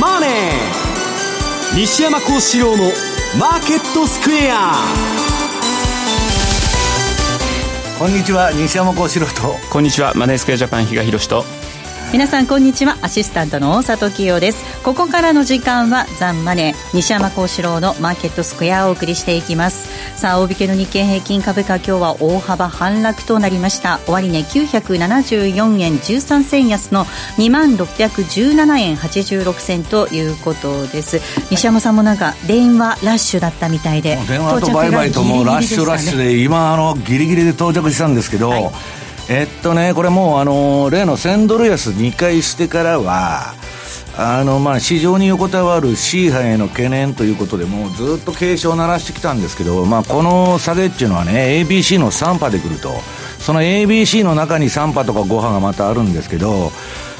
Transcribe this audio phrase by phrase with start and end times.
[0.00, 0.30] マネー」
[1.76, 2.92] 西山幸四郎の
[3.38, 4.74] 「マーケットスクエア」
[7.98, 9.56] こんにちは西山幸四郎と。
[9.70, 11.44] こんにちはマネースクエアジャパン比嘉宏と
[12.12, 12.98] 皆さんこんにちは。
[13.00, 14.82] アシスタントの大里清です。
[14.82, 19.88] ここからの時間はザンマネー西山幸四郎のマーケットスクエアをお送りしていきます。
[20.18, 23.98] さあ大引けの日経平均株価今日は大幅反落となりました。
[24.06, 27.06] 終値、ね、974円13銭安の
[27.38, 31.18] 2万617円86銭ということです。
[31.50, 43.54] 西山さんもなんか電話ラッシュだったみたいで電話と売買ともラッシュラッシュで今あのギリギリで到着したんですけど、はいえっとね、これもう、あの、例の1000ドル安2回してからは、
[44.16, 52.92] あの、まあ、市場に横たわる C 波への懸念ということで、もうずっと警鐘を鳴らしてきたんですけど、まあ、この下げっていうのはね、ABC の3波でくると、
[53.38, 56.70] その ABC の中に3波とか5波がまたあるんですけど、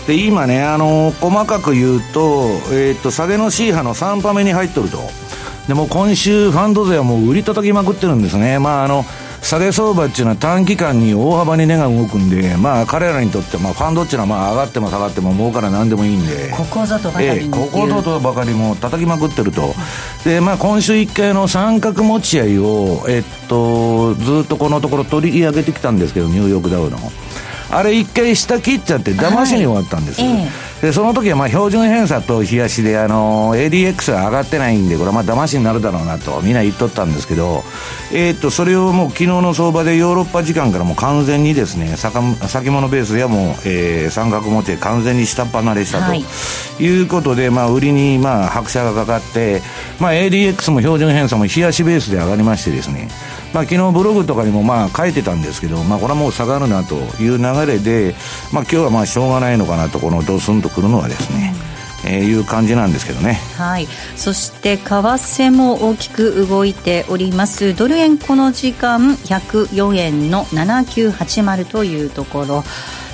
[0.06, 4.98] で、今ね、あの、細かく言うと、えー、っと、下げの C 波の3波目に入っとると。
[5.68, 8.58] でも今週、ファンド勢はもう売り叩きまくってるんですね。
[8.58, 9.06] まあ、あの、
[9.42, 19.74] 下げ相場っていうのは短期間に大幅に値が動くんで、まあ、彼らにとって、まあ、ファンドっていうのはまあ上がっても下がっても儲から何でもいいんで、ここぞとばかりに、えここぞとばかりも叩きまくってると、
[20.24, 26.98] でまあ、今週1回の三角持ち合いを、えっと、ずっとこのところ取り上げてきたんですけど、ニューヨークダウの。
[27.72, 30.30] あれ一回下切っちゃって騙しに終わったんです、はい。
[30.30, 30.48] えー、
[30.82, 37.62] でその時はまあ標準偏差と冷やしであの ADX が上がってないんでこれはまあ騙しになるだろうなとみんな言っとったんですけど、
[38.12, 46.24] えー、っとそれをもう昨日の相場でヨーロッパ時間からもう完全にですね先物ベースやもう、えー、三角持ち完全に下っ離れしたと、はい、
[46.80, 49.62] いうことで、まあ、売りにまあ拍車がかかって、
[50.00, 53.08] まあ、ADX も標準偏差も冷やしベースで上がりましてですね
[53.52, 58.14] まあ、昨日ブログとかにもまあ書いてたんですけど、まあ、これはもう下がるなという流れで、
[58.52, 61.54] まあ、今日はまあしょうがないのかなとこのドスンとくるのはですね、
[62.06, 63.34] えー、いう感じなんですけどね。
[63.56, 63.86] はい。
[64.16, 67.74] そして為替も大きく動いております。
[67.74, 72.64] ドル円この時間104円の7980というところ。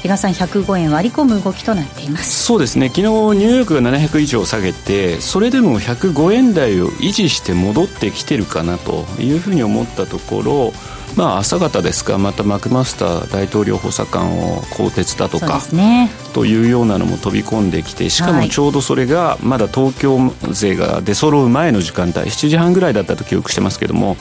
[0.03, 2.45] 比嘉さん105円割り込む動きとなっています。
[2.45, 2.89] そうですね。
[2.89, 10.73] 昨日ニューヨークが700以上下げてそれでも105円台を維持して戻ってきてるかなというふうに思ったところ
[11.17, 12.17] まあ、朝方ですか。
[12.17, 24.17] またマクマスター大統領補佐官を更迭だとか、ね、というようなのも飛び込んできてしかもちょうどそれがまだ東京勢が出揃う前の時間帯7時半ぐらいだったと記憶してますけども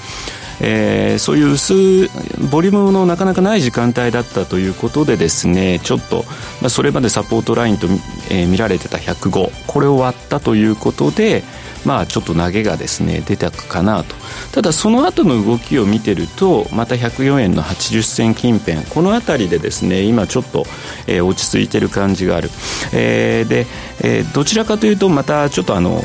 [0.59, 2.09] えー、そういう薄い
[2.51, 6.23] ボリュームのなかなかない時間帯だったということでですねちょっと、
[6.61, 7.87] まあ、それまでサポートラインと、
[8.31, 11.43] えー、見られてた105これを割ったということで
[11.85, 14.15] まあちょっと投げがですね出たかなと。
[14.51, 18.85] ただその後の動きを見てるとまた104円の80銭近辺。
[18.87, 20.65] この辺りでですね今ちょっと、
[21.07, 22.49] えー、落ち着いてる感じがある、
[22.93, 23.67] えー、で、
[24.01, 26.01] えー、どちらかというとまたちょっとあの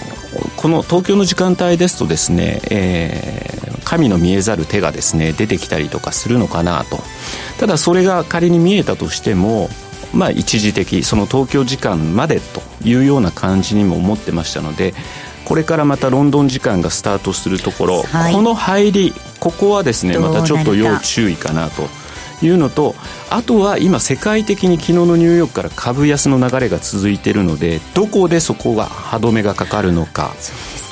[0.56, 3.51] この東京の時間帯ですとですね、えー、
[3.92, 6.98] 神の見えざる手がですね出てきたりとかするのかなと。
[7.58, 9.68] ただそれが仮に見えたとしても
[10.14, 14.94] まあ一時的その東京時間までというような感じにも思ってましたので
[15.44, 21.82] これからまたロンドン時間がスタートするところ、はい、この入りここはですねまたちょっと要注意かなと
[22.46, 22.94] いうのと
[23.30, 30.32] あとは今世界的に昨日のニューヨークから株安の流れが続いているのでどこでそこが歯止めがかかるのか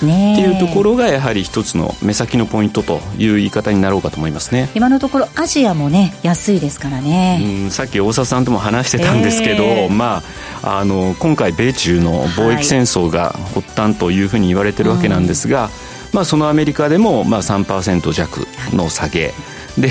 [0.00, 4.70] っていうところがやはり一つの目先のポイントという言い方になろうかと思いますね。
[4.74, 7.40] 今のところアジアもね安いですからね。
[7.64, 10.22] うんさっき大沢さんとも話してたんですけど、えー、ま
[10.62, 19.34] ああの今回米中の貿易戦争が発端というふうに言われてるわけなんですが、はいうん、まあ、そのアメリカでもまあ3%弱の下げ。
[19.78, 19.90] で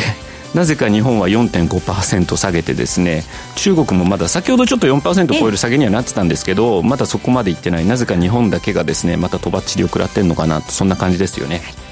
[0.53, 3.23] なぜか日本は4.5%下げてですね
[3.55, 11.88] 中国もまだ先ほどちょっと4%超える下げにはなってたんですけどまだそこまでいってないなぜか日本だけがですねまたとばっちりを食らってるのかなそんな感じですよね。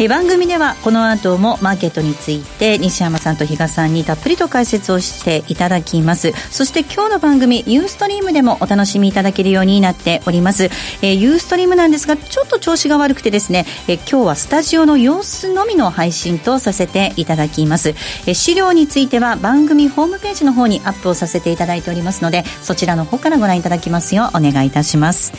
[0.00, 6.32] え番組ではこの後もマーケットについて西山さんと比嘉さんにたっぷりと解説をしていただきます。
[6.50, 24.30] そして今日の番組ユーストリームでもお楽しみいただけるようになっております、えー、ユーストリームなんですがちょっと調子が悪くてですね、えー、今日はスタジオの様子のみの配信とさせていただきます、えー、資料については番組ホームページの方にアップをさせていただいておりますのでそちらの方からご覧いただきますよ。
[24.34, 25.32] うお願いいたします。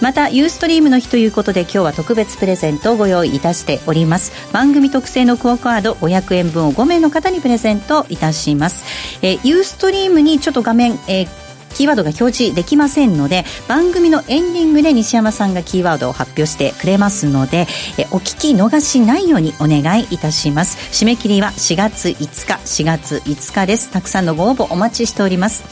[0.00, 4.03] またユーストリームの日ということで今日は特別プレゼントをご用意いたしております。
[4.04, 4.32] います。
[4.52, 8.84] 番組特製のクオカード500円分を5名の方にプレゼントいたします、
[9.22, 11.43] えー、ユーストリームにちょっと画面、えー
[11.74, 17.66] キーワードが表示できませんので番組のエンディングで西山さんがキーワードを発表してくれますので
[17.98, 20.78] えお聞き逃しないようにお願いいたします。
[20.92, 23.90] 締め切りは4月5日4月5日です。
[23.90, 25.64] たくさんのご応募お待ちしております。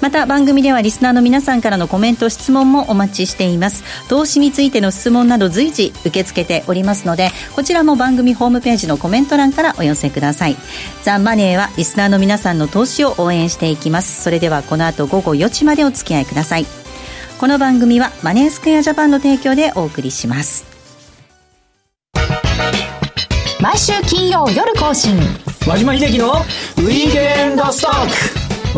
[0.00, 3.84] また番組ではリスナーの皆さんからのコメント質問もお待ちしています。
[4.08, 10.56] 投資についての質問など随時受け付けておりますのでこちらも番組ホームページのコメント欄からお寄せください。
[11.02, 14.22] ザ・マネーはリスナーの皆さんの投資を応援していきます。
[14.22, 16.66] それではこの後午後4時までお付き合いください。
[17.38, 20.64] この番組はマネースクエアジャパンの提供でお送りします。
[23.60, 25.18] 毎週金曜夜更新。
[25.66, 28.12] 和島秀樹のウィークエンドストック。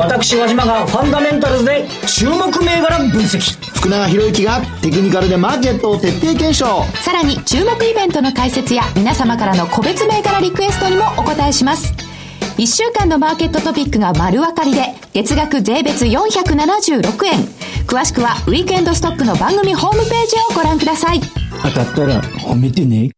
[0.00, 3.56] 私和島がファンダメンタルズで注目銘柄分析。
[3.76, 6.84] 福永博之がテクニカルでマーケットを徹底検証。
[7.02, 11.94] さらに注目イベントの解説や皆様からの個別銘柄リクエストにもお答えします
[12.56, 17.44] 1週間のマーケットトピックが丸分かりで月額税別476円。
[17.86, 21.20] 詳しくはウィークエンドストックの番組ホームページをご覧ください。
[21.62, 23.10] 当たったら褒めてね。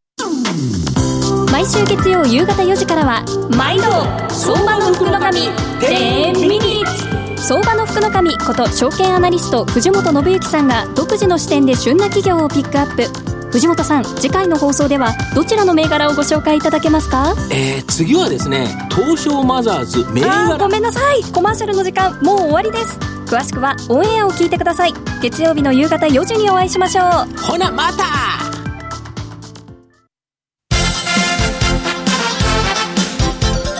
[1.53, 3.25] 毎週月曜夕方4時からは
[3.57, 3.85] 毎度
[4.29, 5.43] 相場の福の神
[5.81, 17.35] 10ミニッツ相場の福の神こと証券アナリスト藤本信之さんが独自の視点で旬な企業をピックアップ藤本さん次回の放送ではどちらの銘柄をご紹介いただけますか？
[17.51, 20.59] えー、次はですね東証マザーズ銘柄。
[20.59, 21.23] ごめんなさい。
[21.33, 22.99] コマーシャルの時間もう終わりです。
[23.27, 24.93] 詳しくはオンエアを聞いてください。
[25.23, 27.39] 月曜日の夕方4時にお会いしましょう。
[27.39, 28.05] ほなまた!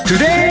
[0.09, 0.48] トゥデイ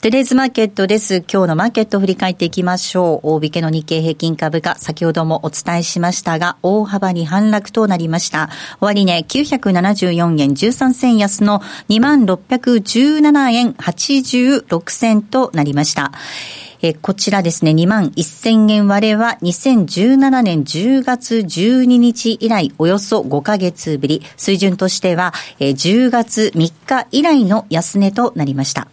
[0.00, 1.24] テレーズマーケットです。
[1.28, 3.34] 今日のマーケットを振り返っていきましょう。
[3.34, 8.48] 大引けの日経平均株価、先ほどもお伝えしましたが、大幅に反落となりました。
[8.80, 16.12] 終値、974円13銭安の2617円86銭となりました。
[16.80, 28.86] えこちらですね、2万1000円割れは2017年10月12日以来およそ5ヶ月ぶり、水準としてはえ10月3日以来の安値となりました。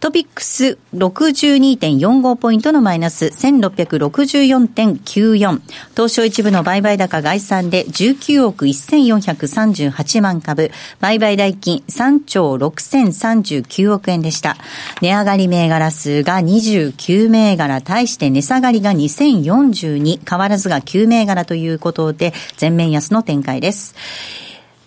[0.00, 5.60] トピックス62.45ポイントのマイナス1664.94。
[5.90, 10.70] 東証一部の売買高概算で19億1438万株。
[11.00, 14.56] 売買代金3兆6039億円でした。
[15.00, 23.94] 値上がり銘柄数が29銘柄、対して値下がりが2042、変わらずが9銘柄ということで、全面安の展開です。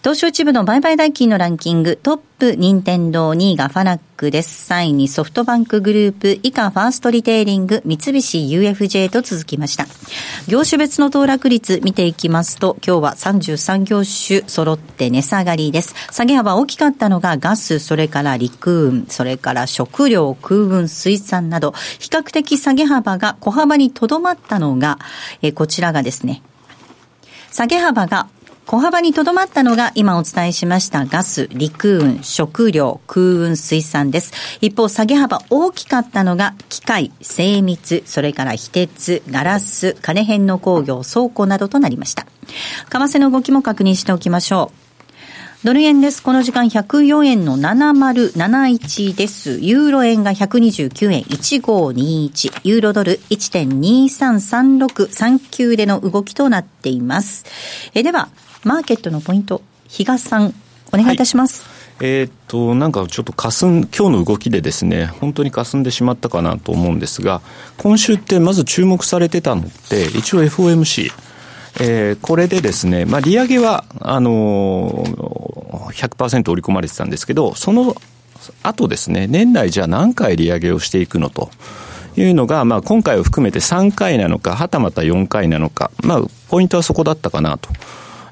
[0.06, 4.72] 東証一部の売買代金のランキング、トップ、任天堂2位がファナックです。
[4.72, 9.88] 3位にソフトバンクグループ、以下ファーストリテイリング、三菱 UFJ と続きました。
[10.48, 15.96] 業種別の騰落率見ていきますと、今日は33業種揃って値下がりです。
[16.12, 25.00] 下げ幅大きかったのがガス、それから陸運、それから食料、空運、水産など、比較的下げ幅が小幅にとどまったのが、
[25.42, 26.44] えこちらがですね、
[27.52, 28.28] 下げ幅が
[28.66, 34.34] 小幅にとどまったのが今お伝えしましたガス、陸運、食料、空運、水産です。
[34.60, 42.26] 一方、下げ幅大きかったのが機械、精密、それから非鉄、ガラス、金編の工業、倉庫などとなりました。
[42.90, 44.86] 為替の動きも確認しておきましょう。
[45.66, 46.22] ドル円です。
[46.22, 49.58] この時間104円の7071です。
[49.62, 52.62] ユーロ円が129円1521。
[52.64, 57.46] ユーロドル1.233639での動きとなっています。
[57.96, 58.30] えでは、
[58.66, 60.52] マーケットのポイント、比嘉さん、
[60.92, 61.64] お願いいたします。
[61.64, 67.42] はいえー、っと、なんかちょっと霞ん、今日の動きでですね、本当に霞んでしまったかなと思うんですが、
[67.78, 71.12] 今週ってまず注目されてたのって、一応 FOMC。
[71.80, 77.96] えー、これでですね、まあ、利上げは、あのー、100%織り込まれてたんですけど、その
[78.64, 81.52] 後ですね、年内じゃあ何回利上げをしていくのと。
[82.18, 87.70] いうのが、まあ、今回を含めて3回なのか、はたまた4回なのか、まあ、ポイントはそこだったかなと。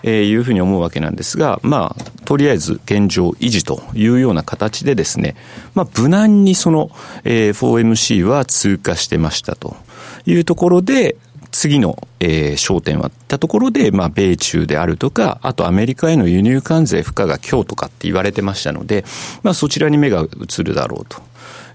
[0.03, 5.35] えー、いうふうに思うわけなんですが、まあ、とりあえず現状維持というような形でですね、
[5.73, 6.91] まあ、無難にその、
[7.23, 9.75] えー、4MC は通過してましたと
[10.25, 11.15] いうところで、
[11.53, 19.05] 次の、えー、焦点はったところで、まあ、米中であるとか、あとアメリカへの輸入関税負荷が今日とかって言われてましたので、
[19.43, 21.21] まあ、そちらに目が移るだろうと。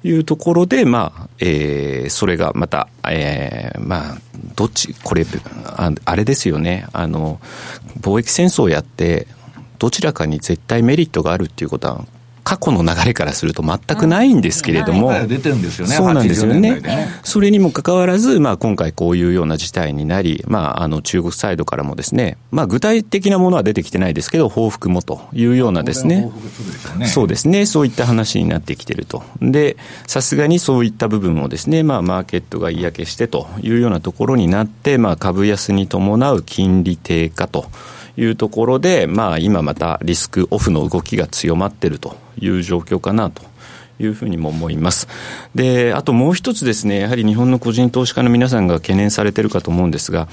[0.02, 4.18] いうところで、まあ、えー、それがまた、えー、まあ、
[4.54, 5.26] どっち、これ、
[5.66, 7.40] ああれですよね、あの、
[8.00, 9.26] 貿易戦争をやって、
[9.78, 12.04] どちらかに絶対メリットがあるっていうことは
[12.48, 15.94] 過去の流れからすると全くないんですけれども、はい出てるんですよね。
[15.94, 17.08] そうなんですよ80年ねね。
[17.22, 26.32] それにもかかわらず、まあ、今回こういうような事態になり、まあ、あの中国サイドからもですね、まあ、具体的なものは出てきてないですけど、報復もというようなですね、
[27.04, 29.22] そうですね、そういった話になってきてると。
[29.42, 29.76] で、
[30.06, 37.66] さすがにそういった部分をですね、まあ、マーケットが嫌気してというようなところになって、まあ、株安に伴う金利低下と。
[38.18, 43.42] いうところで、まあ、今またリスクオフの動きが強まっているという状況かなと
[44.00, 45.06] いうふうにも思います。
[45.54, 50.26] で、あともう一つですね、やはり日本の個人投資家の皆さんが懸念されてるかと思うんですが、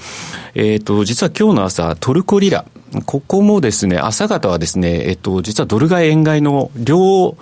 [0.56, 2.64] えっ、と、実は今日の朝、トルコリラ、
[3.04, 7.36] ここもですね、朝方はですね、えっ、と、実はドル買い円買いの両、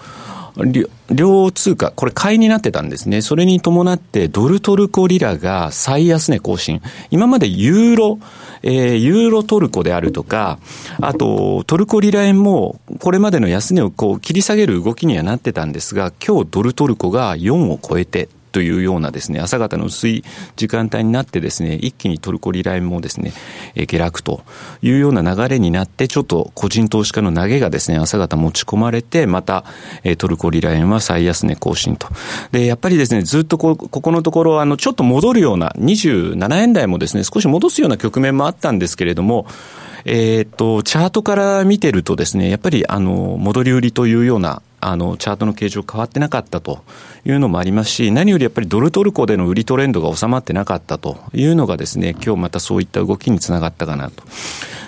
[0.57, 3.21] 両両通貨、これ買いになってたんですね。
[3.21, 6.81] それに伴ってドルトルコリラが最安値更新。
[7.11, 8.19] 今までユーロ、
[8.67, 10.59] えー、ユーロトルコであるとか、
[11.01, 20.23] あとトルコリラ円もこれまでの安値をこう切り下げる動きにはなってたんですが、今日ドルトルコが4を超えて、というようなですね、朝方の薄い
[20.55, 23.33] 時間帯になってですね、一気にトルコリラ円もですね、
[23.75, 24.45] え、下落と
[24.81, 29.65] いうような流れになって、ちょっと個人投資家の投げがですね、朝方持ち込まれて、また、
[30.05, 32.07] え、トルコリラ円は最安値更新と。
[32.53, 39.49] で、やっぱりですね、ずっとこ、ここのところ、あの、ちょっと戻るような、27円台もですね、少し戻すような局面もあったんですけれども、
[40.05, 46.85] えー、っと、チャートから見てるとですね、やっぱり、あの、戻り売りというような、あの、チャートの形状変わってなかったと
[47.25, 54.23] いうのもありますし、何よりやっぱりドルトルコでの売りトレンドが収まってなかったというのがですね、今日またそういった動きにつながったかなと。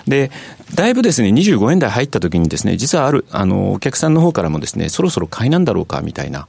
[0.07, 0.31] で、
[0.75, 6.47] だいぶですね、25円台入った時にですね、実はある、あの、お客さんの方からもですね、そろそろ買いなんだろうか、みたいな。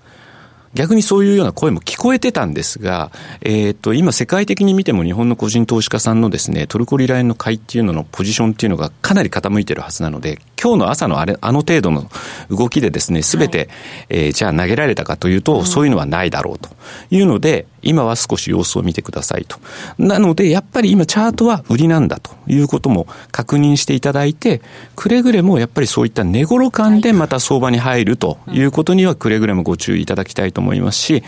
[0.77, 3.09] 逆にそういうような声も聞こえてたんですが、
[3.41, 12.11] えっ、と、今世界的に見ても日本の個人投資家さんのですね、トルコリラ円の買いっていうののポジションっていうのがかなり傾いてるはずなので、今日の朝のあれ、あの程度の
[12.51, 13.67] 動きでですね、すべて、はい、
[14.09, 16.69] えー、じゃあ投げられたかというと、うん、そういうのはないだろうと
[17.09, 19.57] いうので、今は少し様子を見てくださいと。
[19.97, 24.61] なので、やっぱり今チャートは売りなんだということも確認していただいて、
[24.95, 31.23] くれぐれもやっぱりそういった値頃感でまた相場に入るということにはくれぐれもご注意いただきたいと思いますし、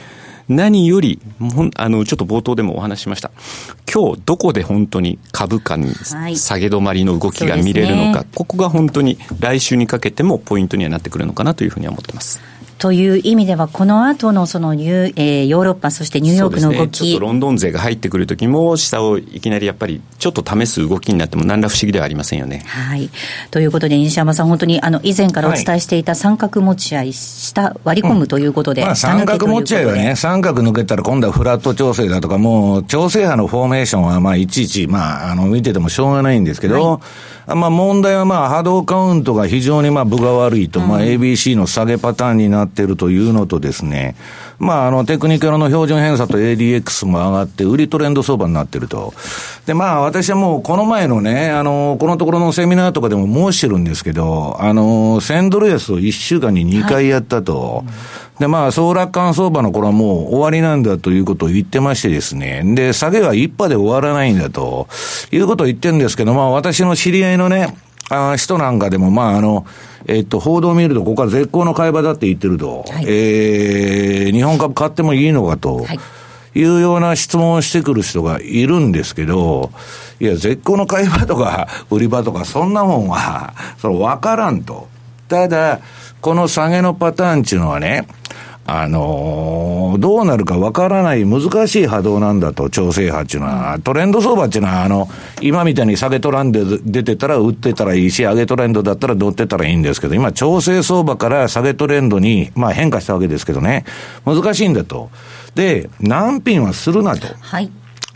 [0.49, 1.21] 何より、
[1.75, 3.31] あの、ちょっと冒頭でもお話ししました。
[3.91, 5.93] 今日どこで本当に株価に
[6.35, 12.41] 下げ止まりの動きが見れるのか、はいね、ここが本当に来週にかけてもポイントにはなってくるのかなというふうには思ってます。
[12.79, 22.63] という意味では、この後のそのニュー、えー、ヨーロッパ、そしてニューヨークの動き、ね、ちょっとロンドン勢が入ってくるときも、下をいきなりやっぱりちょっと試す動きになっても、何ら不思議ではありませんよね。
[22.65, 23.09] はい。
[23.51, 36.99] ということで、西山さん、本当にあの以前からお伝えしていた三角持ち合い、下割り込むということで、うんまあ、三角持ち合いはね、三角抜けたら今度はフラット調整だとか、もう調整波のフォーメーションは、まあ、いちいち、まあ、あの見ててもしょうがないんですけど、はい。
[37.55, 44.15] まあ問題はまあ波動カウントが非常にまあ分が悪いと、まあ ABC の下げパターンになっているというのとですね、
[44.57, 49.13] まああのテクニカルの標準偏差と ADX も上がって売りトレンド相場になっていると。
[49.65, 57.77] でまあ私はもうこの前のね、あの、このところのセミナーとかでも申してるんですけど、あの、1000ドル安を1週間に2回やったと。
[57.77, 62.63] はいで、まあ、総楽観相場の頃はもう終わりなんだということを言ってましてですね。
[62.73, 64.87] で、下げは一波で終わらないんだと
[65.31, 67.75] いうことを言ってるんですけど、まあ、私の知り合いのね、
[68.09, 69.65] あ人なんかでも、まあ、あの、
[70.07, 75.99] えっと、報道を見ると、ここは絶好の買い場だって言ってると、はい、えー、日本株買ってもいいのかと、はい、
[76.59, 79.71] いうような質問をしてくる人がいるんですけど、
[80.19, 84.87] いや、絶好の買い場とか、 売り場とか、そんなもんは、その、わからんと。
[85.27, 85.79] ただ、
[86.21, 88.07] この下げのパターンっていうのはね、
[88.71, 93.79] あのー、どうなるかわからない難しい波動なんだと、調整波っていうのは。
[93.83, 95.09] トレンド相場っていうのは、あの、
[95.41, 103.85] 今みたいに下げトランド出てたら売ってたらいいし、上げトレンドだったら乗ってたらいいんですけど、今、調整相場から下げトレンドに、まあ変化したわけですけどね、
[104.23, 105.09] 難しいんだと。
[105.55, 107.27] で、難品はするなと。
[107.39, 107.71] はい。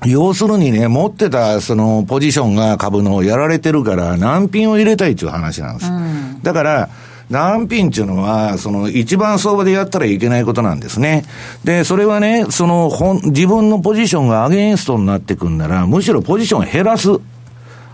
[0.05, 5.91] 要するにね、持ってたそのポジションが株のやられてるから、難品を入れたいっていう話なんです。
[5.91, 6.89] うん、だから、
[7.29, 11.23] 難品っていうのは、その一番相場でやったらいけないことなんですね。
[11.63, 17.09] で、それはね、その本、自分のポジションがアゲインストになってくんなら、むしろポジション減らす。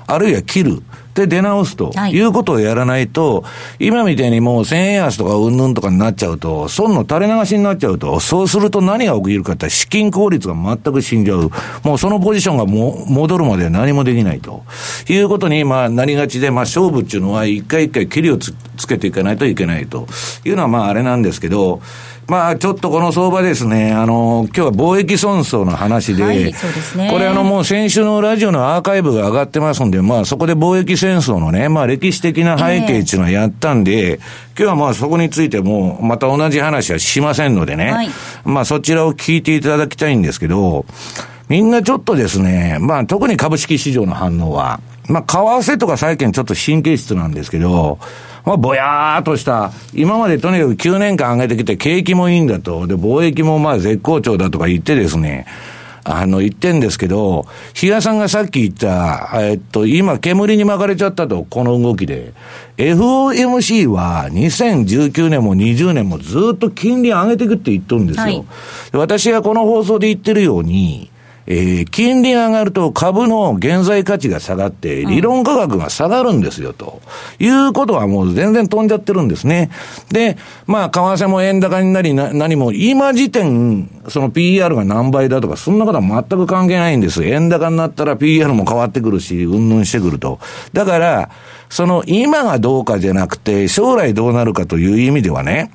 [0.07, 0.81] あるいは切る。
[1.19, 3.49] で、出直すということをやらないと、は
[3.79, 11.51] い、今みたいにもう1000円安とかうんぬんとかになっちゃうと、損の垂れ流しになっちゃうと、そうすると何が起きるかって資金効率が全く死んじゃう。
[11.83, 14.63] もうそのポジションがも戻るまで何もできないと。
[15.09, 18.53] いうことに、まあ、なりがちで、まあ、勝負っていうのは一回一回切りをつ
[18.87, 20.07] けていかないといけないと
[20.45, 21.81] いうのは、まあ、あれなんですけど、
[22.29, 26.53] まあ、ちょっとこの相場ですね、あの、今日は貿易損損の話で、はいね。
[27.09, 34.19] これあのもう先週のラジオのアーカイブが上がってますんで、まあそこで貿易戦争のね、まあ歴史的な背景っていうのはやったんで、
[34.55, 38.09] 今日はまあそこについてもまた同じ話はしませんのでね、はい。
[38.45, 40.85] まあそちらを聞いていただきたいんですけど、
[41.47, 47.97] みんなちょっとですね、まあ特に株式市場の反応は、まあ為替とか債券ちょっと神経質なんですけど、
[48.49, 55.45] まあ、ぼやーっとした、今までとにかく9年間上げてきて景気もいいんだと、で、貿易もまあ絶好調だとか言ってですね、
[56.03, 62.33] あの、言ってんですけど、比嘉さんがさっき言った、えっと、今、煙に巻かれちゃったと、この動きで。
[62.77, 68.23] FOMC は2019年も20年もずっと金利上げていくって言っとるんですよ。
[68.23, 68.45] はい。
[68.91, 71.11] で私がこの放送で言ってるように、
[71.49, 77.01] えー金利が上がると株の現在価値が下がって、理論価格が下がるんですよ、と
[77.39, 79.71] いうことはもう全然飛んじゃってるんですね。
[80.11, 80.37] で、
[80.67, 87.25] まあ、為替も円高になり、な何も、今時点、その PR が何倍だとか、そんなことは全く関係ないんです。
[87.25, 90.39] 円高になったら PR も変わってくるし、うんぬんしてくると。
[90.71, 91.29] だから、
[91.69, 95.71] その今がどうかじゃなくて、将来どうなるかという意味ではね、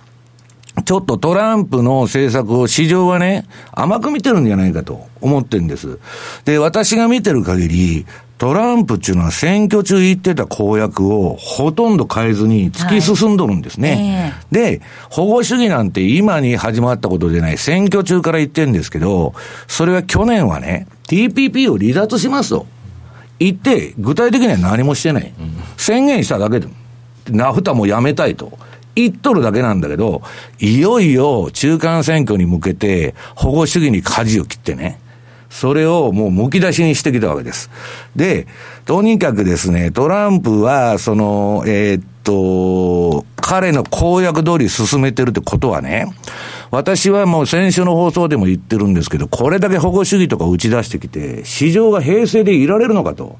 [0.82, 5.98] ちょっとトランプの政策を市場はね、甘く見てるんじゃないかと思ってるんです。
[6.44, 8.06] で、私が見てる限り、
[8.38, 14.34] トランプっていうのは選挙中言ってた公約をほとんど変えずに突き進んどるんですね。
[14.50, 19.34] で、保護主義なんて今に始まったことでない、選挙中から言ってるんですけど、
[19.68, 22.66] それは去年はね、TPP を離脱しますと。
[23.38, 25.32] 言って、具体的には何もしてない。
[25.76, 26.68] 宣言しただけで。
[27.30, 28.58] ナフタもやめたいと。
[28.94, 30.22] 言っとるだけなんだけど、
[30.58, 35.00] いよいよ中間選挙に向けて保護主義に舵を切ってね。
[35.50, 37.70] それをもうむき出しにしてきたわけです。
[38.16, 38.48] で、
[38.86, 46.06] とにかくですね、トランプは、その、えーっと、彼の公約通り進めてるってことはね、
[46.70, 53.38] 私はもう先週の放送でも言ってるんですけど、これだけ保護主義とか打ち出してきて、市場が平成でいられるのかと。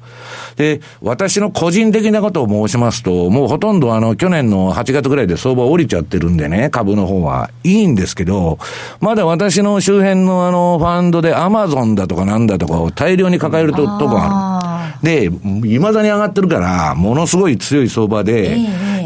[0.55, 8.57] で、私の個人的なことを申しますと、もうほとんどあの、去年の8月ぐらいで相場降りちゃってるんでね、株の方はいいんですけど、
[8.99, 14.74] まだ私の周辺のあの、ファンドでアマゾンだとかなんだとかを大量に抱えるととこがある。
[15.05, 18.57] で、未だに上がってるから、ものすごい強い相場で、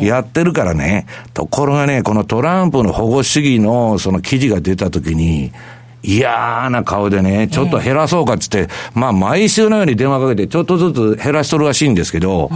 [0.02, 1.06] やってるからね。
[1.34, 5.52] ところがね、このトランプの保護主義のその記事が出たときに、
[6.02, 12.50] 嫌な顔でね、ちょっと減らそうかっつって、まあ毎週のように電話かけてちょっとずつ減らしとるらしいんですけど、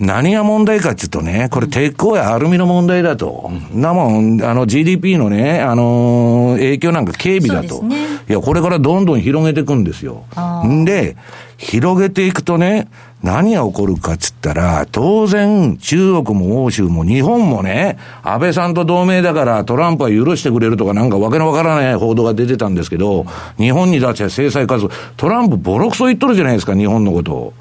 [0.00, 3.50] 何が問題かっていうとね、これ鉄鋼やアルミの問題だと。
[3.72, 7.82] なもん、あの GDP のね、あのー影響なんか軽微だと。
[7.82, 7.96] ね
[8.28, 10.24] いや、これからどんどん広げていくんですよ。
[10.66, 11.16] んで、
[11.58, 12.88] 広げていくとね、
[13.22, 27.54] 何が起こるかっつったら、当然、中国も欧州も日本もね、安倍さんと同盟だからトランプは許してくれるとかなんかわけのわからない報道が出てたんですけど、日本にだって制裁数、トランプボロクソ言っとるじゃないですか、日本のことを。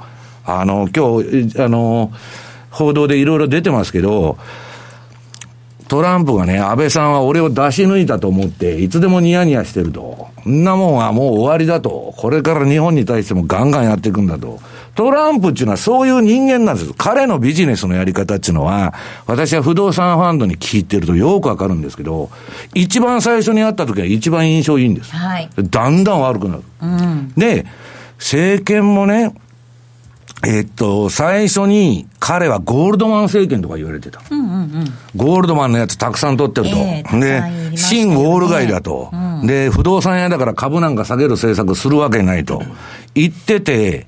[0.46, 2.12] あの、今日、あの、
[2.70, 4.38] 報道でいろいろ出てますけど、
[5.88, 10.30] トランプがね、安倍さんは俺を出し抜いたと思って、いつでもニヤニヤしてると。
[10.44, 12.14] そんなもんはもう終わりだと。
[12.18, 14.60] これから日本に対してもガンガンやっていくんだと。
[14.96, 16.94] トランプっていうのはそういう人間なんです。
[16.98, 18.94] 彼のビジネスのやり方っていうのは、
[19.28, 22.30] 私は不動産ファンドに聞いてるとよくわかるんですけど、
[22.74, 25.12] 一番最初に会った時は一番印象いいんです。
[25.12, 26.64] はいだんだん悪くなる。
[27.36, 27.66] で、
[28.18, 29.34] 政権もね、
[30.48, 34.22] えっと、最初に彼はゴールドマン政権とか言われてた。
[35.16, 36.76] ゴールドマンのやつたくさん取ってると。
[36.78, 39.12] ええたくさんいりで、新ウォール街だと、
[39.44, 42.62] で、不動産屋だから株なんか下げる政策するわけないと。
[43.16, 44.08] 言ってて、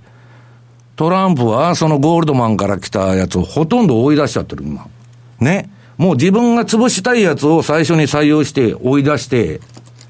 [0.96, 4.86] トランプはそのゴールドマンから来たやつをほとんど追い出しちゃってる、今。
[5.40, 5.70] ね。
[5.98, 9.60] もう自分が潰したいやつを最初に採用して追い出して、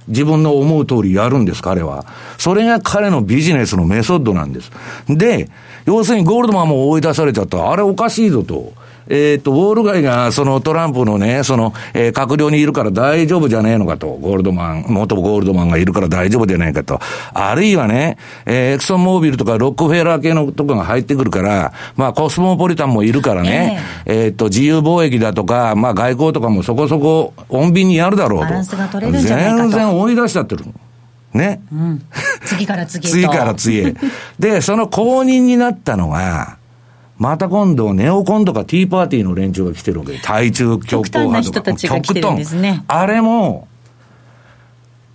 [0.08, 2.06] 自分の思う通りやるんです、彼は。
[2.38, 4.72] それが彼のビジネスのメソッドなんです。
[5.08, 5.50] で、
[5.86, 7.72] 要するにゴールドマンも追い出されちゃった。
[7.72, 8.74] あれおかしいぞと。
[9.10, 14.08] えっ、と、ウォール街が、そのトランプのね、その、えー閣僚にいるから大丈夫じゃねえのかと。
[14.08, 17.00] ゴールドマン、元ゴールドマンがいるから大丈夫じゃないかと。
[17.34, 28.46] あるいはね、えーエクソンモービルとかロックフェラー系のとこが入ってくるから、まあコスモポリタンもいるからね、えっ、と、自由貿易だとか、まあ外交とかもそこそこ穏便にやるだろうと。
[28.46, 30.66] バランスが取れるんじゃないかと全然追い出しちゃってる。
[31.34, 31.62] ね。
[32.46, 33.96] 次から次へと 次から次へ。
[34.40, 36.57] で、その後任になったのが、
[37.18, 40.20] また今度、ネオコンとかティーパーティーの連中が来てるわけ。
[40.22, 41.62] 対中強硬派とか。
[41.62, 43.68] 極端な人たちが来てるんですねあれも、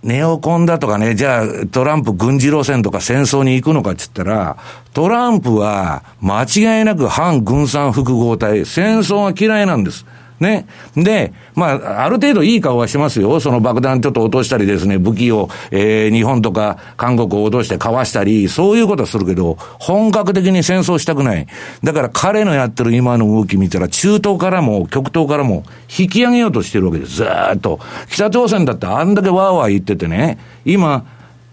[0.03, 4.57] ネオコンだとかね、じゃあトランプ軍事路線とか戦争に行くのかって言ったら、
[4.93, 10.05] トランプは間違いなく反軍産複合体、戦争が嫌いなんです。
[10.43, 10.67] ね。
[10.95, 13.39] で、まあ、ある程度いい顔はしますよ。
[13.39, 21.47] その爆弾ちょっと落としたりですね、武器を、えー、日本とか韓国を脅してかわしたり、そういうことはするけど、本格的に戦争したくない。
[21.83, 25.63] だから彼のやってる今の動き見たら、中東からも極東からも
[25.97, 27.15] 引き上げようとしてるわけです。
[27.15, 27.79] ずーっと。
[28.09, 31.05] 北朝鮮だってあんだけわーわー言っててね、今、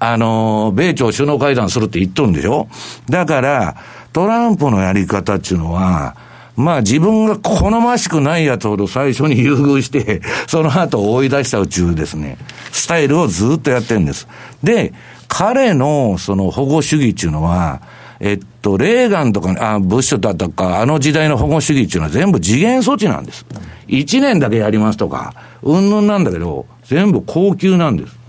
[0.03, 2.69] あの、米朝首脳会談するって言っとるんでしょ
[3.09, 3.77] だから、
[4.13, 6.17] トランプのやり方っていうのは、
[6.61, 12.37] まあ自分が好ましくないやつほど最初に優遇して、 その後追い出した宇宙ですね、
[12.73, 14.29] スタイルをずっとやってるんです。
[14.63, 14.93] で、
[15.29, 17.81] 彼のその保護主義っていうのは、
[18.21, 23.47] えっと、レーガンとか、あ、ブッシュだとか、あの時代の保護主義っていうのは全部次元措置なんです。
[23.89, 28.21] 1年だけやりますとか、うんぬんなんだけど、全部高級なんです。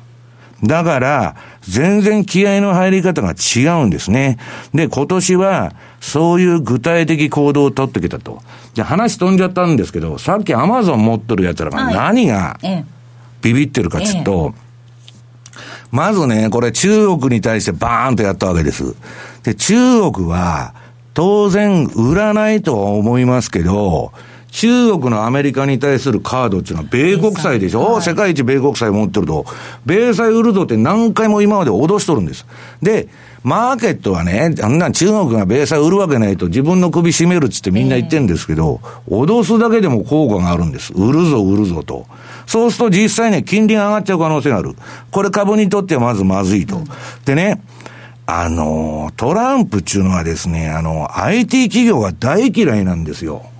[0.63, 4.37] だから、全然気合の入り方が違うんですね。
[4.73, 8.41] で、今年は、そういう具体的行動を取ってきたと。
[8.73, 12.57] じゃ話飛んじゃったんですけど、さっきアマゾン持ってる奴らが何が
[13.41, 14.53] ビビってるかっつうと、
[15.91, 18.95] まずね、これ中国に対してバーンとやったわけです。
[19.43, 20.73] で、中国は、
[21.13, 24.13] 当然売らないとは思いますけど、
[24.51, 29.45] 中国のアメリカに対するカードっていうのは米国債でしょ、はい、世界一米国債持ってると。
[29.85, 32.45] 米債売るぞって何回も今まで脅しとるんです。
[32.81, 33.07] で、
[33.43, 40.93] マーケットはね、あんな中国が米債売るわけないと自分の首絞めるっつってみんな言ってるんですけど、えー、脅すだけでも効果があるんです。
[40.93, 42.05] 売るぞ売るぞと。
[42.45, 44.75] そうすると実際ね、金利が上がっちゃう可能性がある。
[45.11, 46.77] これ株にとってはまずまずいと。
[46.77, 46.85] うん、
[47.25, 47.61] でね、
[48.25, 53.50] あの、トランプっていうのはですね、あの、IT 企業が大嫌いなんですよ。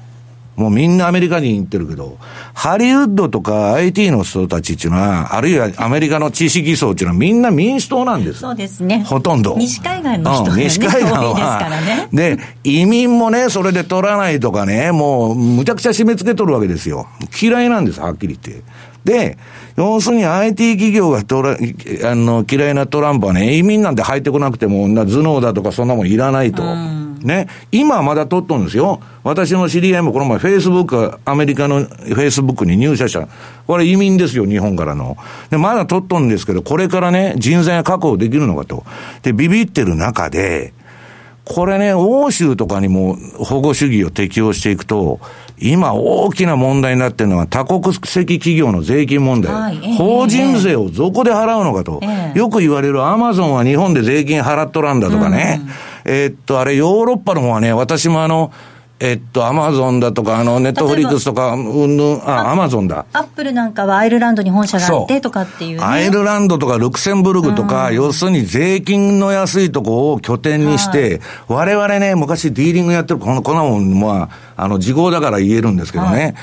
[0.56, 2.18] もうみんなアメリカに行ってるけど、
[2.54, 8.40] ハリウッドとか IT の人たちっていうのは、あるいはアメリカの知識層っていうのはみんな民主党なんです。
[8.40, 9.04] そうですね。
[9.08, 9.56] ほとんど。
[9.58, 17.08] 西海岸の人が、ね、西海岸は、ね、で、移民もね、それで取らないとかね、もう、むちゃくちゃ締め付けとるわけですよ。
[17.42, 18.64] 嫌いなんです、はっきり言って。
[19.04, 19.38] で、
[19.78, 26.62] 要するに IT 企業がトラあの嫌いなトランプはね、移民なんて入ってこなくても、頭脳だとかそんなもんいらないと。
[27.24, 27.48] ね。
[27.72, 29.02] 今はまだ取っとるんですよ。
[29.24, 33.28] 私の知り合いもこの前、フェイスブック、アメリカのフェイスブックに入社した。
[33.68, 35.18] これ移民ですよ、日本からの。
[35.50, 38.84] で、まだ取っとるんですけど、これからね、人材が確保できるのかと。
[39.24, 40.74] で、ビビってる中で、
[41.44, 45.20] これね、欧州とかにも保護主義を適用していくと、
[45.62, 49.54] 今大きな問題になってるのは多国籍企業の税金問題。
[49.54, 52.00] はい、法人税をどこで払うのかと。
[52.02, 55.62] えー、よく言われるアマゾンは日本で税金払っとらんだとかね。
[55.62, 55.72] うん、
[56.06, 58.52] えー、っと、あれヨーロッパの方はね、私もあの、
[59.04, 63.08] えっと、アマゾンだとか、あの、ネットフリックスとか、うんぬん、あ、アマゾンだ。
[63.14, 76.36] アップルなんかはアイルランドに本社があってとかっていう、ね、アイルランドとかルクセンブルグとか、うん、要するに税金の安いとこを拠点にして、はい、我々ね、昔ディーリングやってる、この、こんなもん、まあ、あの、時効だから言えるんですけどね、はい、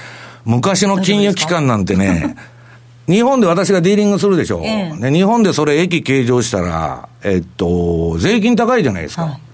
[0.44, 2.34] 昔の金融機関なんてね、
[3.06, 4.62] 日本で私がディーリングするでしょ。
[4.64, 9.22] ええ、日本でそれ益計上したら、えっと、税金高いじゃないですか。
[9.22, 9.47] はい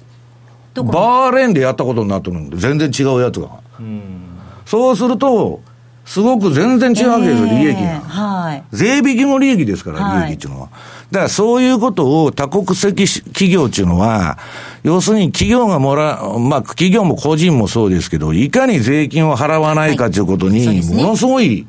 [0.82, 3.48] バーレーンでやったことになってるんで、全然違うやつが。
[4.66, 5.60] そうすると、
[6.04, 8.00] すごく全然違うわけですよ、利益が。
[8.00, 10.68] はい、税引きの利益ですから、利益っていうのは。
[11.10, 14.38] だからそういうことを多国籍企業っていうのは、
[14.82, 21.66] 要するに企業がもら、まあ企業も個人もそうですけど、いかに税金を払わないかということに、ものすごい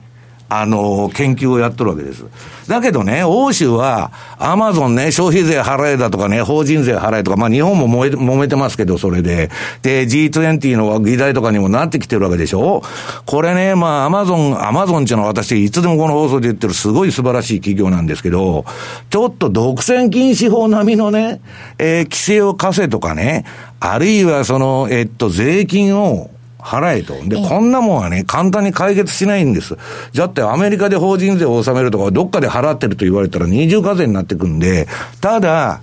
[0.47, 2.23] あの、研究をやってるわけです。
[2.67, 9.49] だけどね、欧州は、アマゾンね、消費税払えだとかね、法人税払えとか、まあ日本も揉め揉めてますけど、それで。
[9.81, 12.83] で、G20 の議題とかにもなってきてるわけでしょ
[13.25, 18.65] これね、まあアマゾン、アマゾンっていうのは私、いつでもこの放送で言ってるすごい素晴らしい企業なんですけど、
[19.09, 21.41] ちょっと独占禁止法並みのね、
[21.79, 23.45] えー、規制を課せとかね、
[23.79, 26.29] あるいはその、えっと、税金を、
[26.65, 27.13] 払えと。
[27.27, 29.77] で、こんなもんはね、簡単に解決しないんです。
[30.15, 34.87] だってアメリカで法人税を納めるとか、どっかで払ってると言われたら二重課税になってくんで、
[35.21, 35.81] ただ、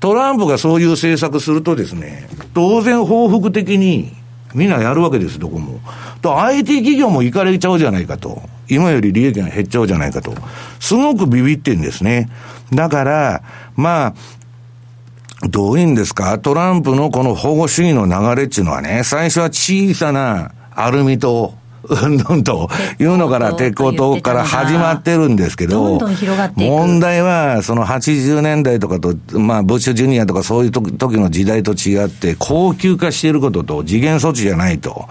[0.00, 4.12] トランプがそういう政策するとですね、当然報復的に
[4.54, 5.80] みんなやるわけです、どこも。
[6.22, 8.42] と、IT 企業も行かれちゃうじゃないかと。
[8.70, 10.34] 今より利益が減っちゃうじゃないかと。
[10.80, 12.30] すごくビビってんですね。
[12.72, 13.42] だから、
[13.76, 14.14] まあ、
[15.48, 16.38] どういうんですか？
[16.38, 21.54] トランプのこの保護主義の流れっていうのはね、最初は小さなアルミと、
[21.86, 26.00] うんどんというのから、鉄鋼塔から始まってるんですけど、
[26.56, 35.08] 問題は、その80年代とかと、まあ、ブッシュジュニアとかそういう時の時代と違って、高級化していることと、次元措置じゃないと。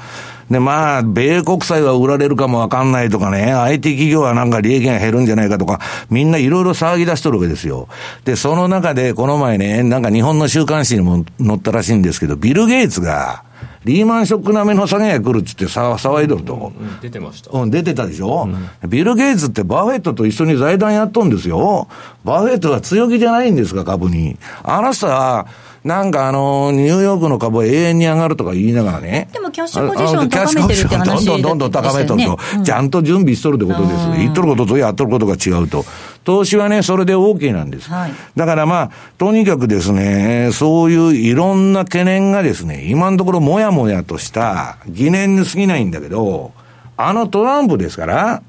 [0.54, 7.90] で、まあ、米国債は売られるかもわかんないとかね、IT 企業はなんか利益が減るんじゃないかとか、みんないろいろ騒ぎ出しとるわけですよ。
[8.24, 13.44] で、その中で、この前ね、なんか日本の週刊誌にも載ったらしいんですけど、ビル・ゲイツが、
[13.86, 16.72] リーマンショック並みの下げが来るっつってさ騒いどると。
[16.80, 17.52] うん出てました。
[17.52, 18.48] うん、出てたでしょ、
[18.88, 21.88] ビル・ゲイツってバフェットと一緒に財団やっとんですよ。
[22.24, 24.38] バフェットは強気じゃないんですか、株に。
[24.64, 25.48] あの人は、
[25.84, 29.28] なんかあの、ニューヨークの株は永遠に上がるとか言いながらね。
[29.34, 34.12] でもキャッシュポジション高めてるって話あのキャッシュポジションどんどんどんどん高めとると、ちゃんと準備しとるってことです。
[34.18, 35.84] 言っとることとやっとることが違うと。
[36.24, 37.90] 投資はね、それで OK なんです。
[37.90, 46.54] はいだからまあ、とにかくですね、そういういろんな懸念がですね、今のところもやもやとした疑念に過ぎないんだけど、
[46.96, 48.42] あのトランプですから、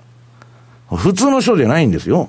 [0.89, 2.29] 普通の人じゃないんですよ。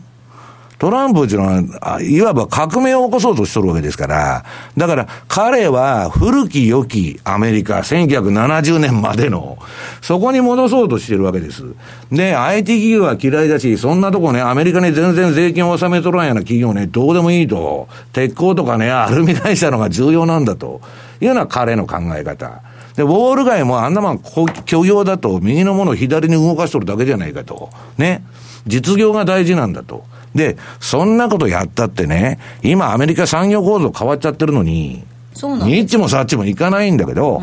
[0.78, 1.48] トランプっていうの
[1.80, 4.46] は、いわば革命を起こそうとしとるわけですから、
[4.78, 9.58] だから彼は古き良きアメリカ、1970年までの、
[10.02, 11.64] そこに戻そうとしてるわけです。
[12.12, 20.82] で、IT 企業は嫌いだし、そんなとこね、アメリカに全然税金を納めとらんような企業ね、どうでもいいと、鉄鋼とかね、アルミ会社のが重要なんだと
[21.22, 22.62] いうのは彼の考え方。
[22.96, 27.70] で、ウォール街もあんなもんこ虚業だと、右のものを左に動かしとるだけじゃないかと。
[27.98, 28.24] ね。
[28.68, 30.06] 実業が大事なんだと。
[30.36, 37.42] で、そんなことやったってね、今アメリカ産業構造変わっちゃってるのに、そうなんニッチもサッチもいかないんだけど、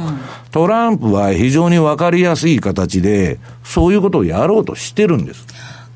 [0.51, 5.47] トランプは非常にわかりやすい形で、そういうことをやろうとしてるんです。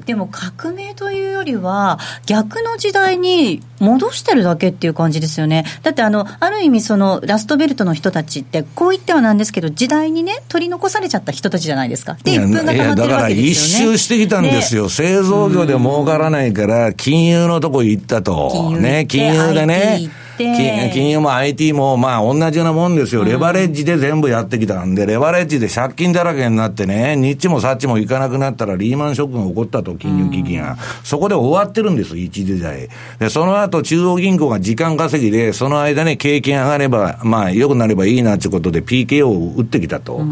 [0.07, 5.65] でも革命というよりは、逆の時代に戻してるだけっていう感じですよね。
[5.83, 12.17] だってあの、ある意味そのラストベルトの人たちって、こう言ってはなんですけど、時代にね、取り残されちゃった人たちじゃないですか。
[12.23, 13.07] で、一分が溜まってるわけですよね。
[13.09, 14.89] だから一周してきたんですよ。
[14.89, 18.77] 製造業で儲からないから、金融のとこ行ったと。
[18.79, 20.09] ね、金融でね。
[20.37, 23.25] 金金融も IT も、まあ同じようなもんですよ。
[23.25, 30.77] レバレッジで全部やってきたんで、レバレッジで借金だらけになってね、ニッチもサッチもいかなくなったらリーマンショックが起こったと、金融危機が。
[31.05, 32.89] そこで終わってるんです、一時代。
[33.19, 40.23] で、その後中央銀行が時間稼ぎで、その間ね、経験上がれば、まあ良くなればいいなっていうことで PKO を打ってきたと。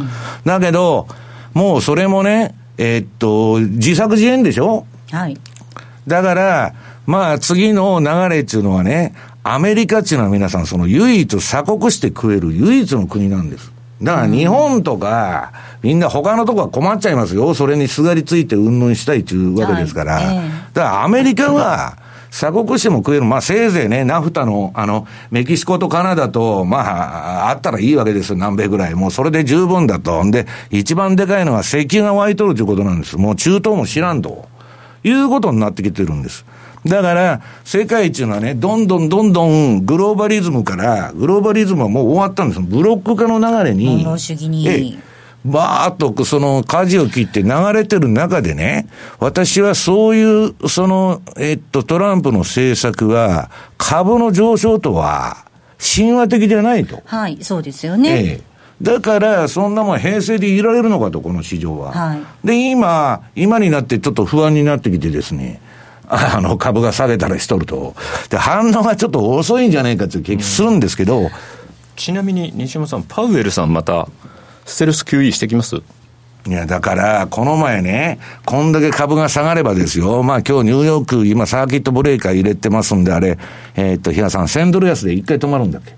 [0.44, 1.06] だけど、
[1.54, 4.86] もうそれもね、えーっと、自作自演でしょ？
[5.12, 5.38] はい。
[6.06, 6.74] だから、
[7.06, 13.72] まあ次の流れっていうのはね、アメリカっていうのは皆さんその唯一鎖国して食える唯一の国なんです。
[14.02, 15.52] だから日本とか、
[15.82, 17.54] みんな他のとこは困っちゃいますよ。
[17.54, 20.14] それにすがりついて云々したいっていうわけですから。
[20.14, 21.98] はいええだからアメリカは、
[22.30, 23.24] 鎖国しても食える。
[23.24, 28.94] まあ、せいぜいね、ナフタの、あの、メキシコとカナダと、まあ、あったらいいわけですよ、南米ぐらい。
[28.96, 30.24] もうそれで十分だと。
[30.24, 33.16] んで、一番でかいのは石油が湧いとるということなんです。
[33.16, 34.48] もう中東も知らんと。
[35.04, 36.44] いうことになってきてるんです。
[36.84, 42.60] だから、世界っていうのはね、どんどんどんどんグローバリズムから、グローバリズムはもう終わったんです。
[42.60, 44.04] ブロック化の流れに。
[44.04, 55.44] にええバーっとその舵を切って流れてる中でね、私はそういう、その、えっと、トランプの政策は、株の上昇とは、
[55.78, 57.02] 神話的じゃないと。
[57.04, 58.10] はい、そうですよね。
[58.10, 58.54] ええ。
[58.80, 61.92] だから、そんなもん平成でいられるのかと、この市場は。
[61.92, 65.60] はいで、今、今になってちょっと不安になってきてですね、
[66.36, 67.94] あの、株が下げたりしとると。
[68.30, 71.30] で、反応がちょっと遅いんじゃないかっていう気がするんですけど、
[71.96, 74.08] ちなみに西山さん、パウエルさんまた、
[74.66, 75.76] ステルス QE してきます？
[76.46, 80.22] いや、だから、この前ね、こんだけ株が下がればですよ。
[80.22, 83.38] まあ今日ニューヨーク、今サーキットブレーカー入れてますんで、あれ、
[83.76, 85.94] えーっと、比嘉さん、1000ドル安で一回止まるんだっけ？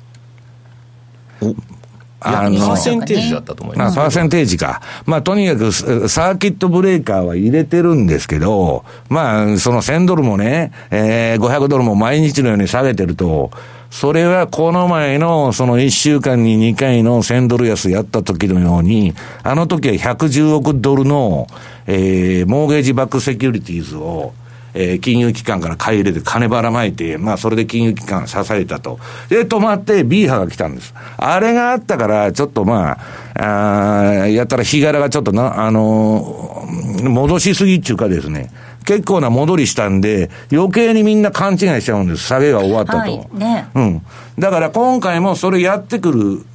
[2.20, 3.96] あパーセンテージだったと思います。
[3.96, 4.80] パーセンテージか。
[5.04, 13.50] まあ、とにかく、スサーキットブレーカーは入れてるんですけど、まあ、その1000ドルもね、えー、500ドルも毎日のように下げてると、
[13.90, 21.46] それはこの前のその1週間に2回の1000ドル安やった時のように、あの時は110億ドルの、
[21.86, 24.32] えー、モーゲージバックセキュリティーズを、
[24.78, 28.98] えー金融機関から買い入れて金ばらまいて、まあそれで金融機関を支えたと。
[29.28, 30.94] で、止まって B 波が来たんです。
[31.16, 32.98] あれがあったから、ちょっとまあ、
[33.38, 38.50] あーやったら日柄がちょっとな、あのー戻しすぎっていうかですね、
[38.84, 42.24] 結構な戻りしたんで、余計にみんな勘違いしちゃうんです。
[42.24, 42.98] 下げが終わったと。
[42.98, 44.02] はいねうん。
[44.38, 46.46] だから今回もそれやってくる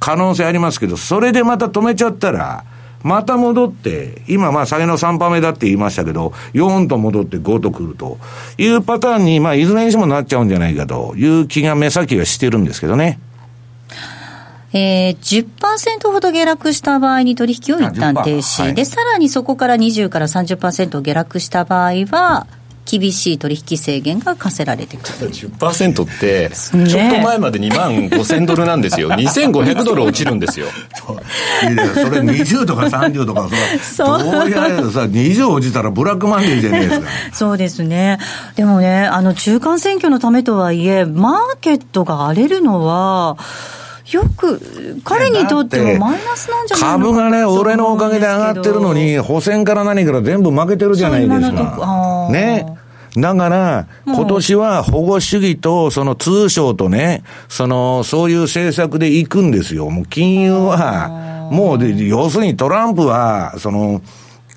[0.00, 2.64] 可能性ありますけど、それでまた止めちゃったら、
[3.02, 8.18] また戻って、今まあ下げの3番目だって言いましたけど、4と戻って5と来ると
[8.58, 13.18] いうパターンに、まあいずれにしてもなっちゃうんじゃないかという気が目先はしてるんですけどね。
[14.74, 22.46] えー、10%ほど下落した場合に取引を一旦停止、あ10%はいでさらにそこから20から30%下落した場合は、
[22.98, 25.30] 厳しい取引制限が課せられてくる。
[25.30, 29.08] 10%って、ねちょっと前まで2万5000ドルなんですよ。
[29.16, 30.66] 2500ドル落ちるんですよ。
[31.00, 33.48] それ20とか30とか、
[33.80, 37.08] そそうどうやらさ、20落ちたらブラックマンデーじゃねえですか。
[37.32, 38.18] そうですね。
[38.56, 43.38] でもね、あの、中間選挙のためとはいえ、マーケットが荒れるのは、
[44.10, 44.60] よく
[45.04, 52.28] 彼にとってもマイナスなんじゃない株がね、俺のおかげで上がってるのに、補選から何から全部負けてるじゃないですか。
[52.30, 52.81] ね。
[53.16, 59.90] だから、今年は保護主義と、その通商とね、その、そういう政策で行くんですよ。
[59.90, 64.00] もう金融は、もうで、要するにトランプは、その、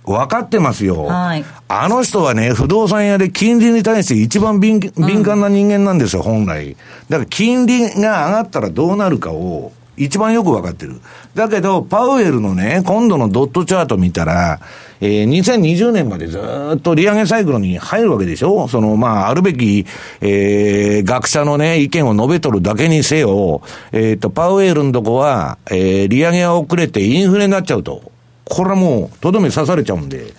[0.05, 1.05] 分かってますよ。
[1.05, 6.77] はい、あの人はね、不動産屋で金利に対して一番敏敏感な人間なんですよ、うん、本来。
[7.09, 10.99] だから金利が上がったらどうなるかを、一番よく分かってる。
[11.35, 14.59] だけど、パウエルのね、今度のドットチャート見たら、
[15.01, 16.39] えー、2020年までず
[16.75, 18.67] っと利上げサイクルに入るわけでしょ？
[18.67, 19.85] その、まあ、あるべき、
[20.21, 28.11] えー、学者のね、意見を述べとるだけにせよ、えっ、ー、と、パウエルのとこは、えー、利上げが遅れてインフレになっちゃうと。
[28.45, 30.33] これはもう、とどめ刺されちゃうんで、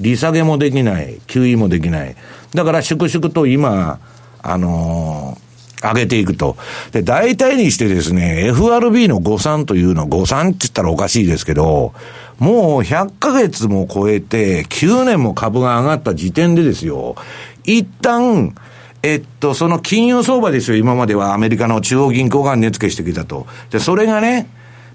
[0.00, 2.14] 利下げもできない、給油もできない。
[2.54, 3.98] だから、粛々と今、
[4.42, 5.47] あのー、
[5.82, 6.56] 上げていくと。
[6.92, 11.92] で、大体にしてですね、FRB の誤算というの、誤算って言ったらおかしいですけど、
[12.38, 17.16] もう100ヶ月も超えて、9年も株が上がった時点でですよ、
[17.64, 18.54] 一旦、
[19.02, 23.46] えっと、その金融相場ですよ、今まではアメリカの中央銀行が値付けしてきたと。
[23.70, 24.48] で、それがね、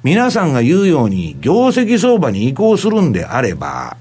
[0.03, 3.95] 皆さんが言うように、業績相場に移行するんであれば、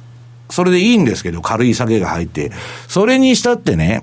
[0.51, 2.51] それでいいんですけど、軽い下げが入って。
[2.89, 4.03] それにしたってね、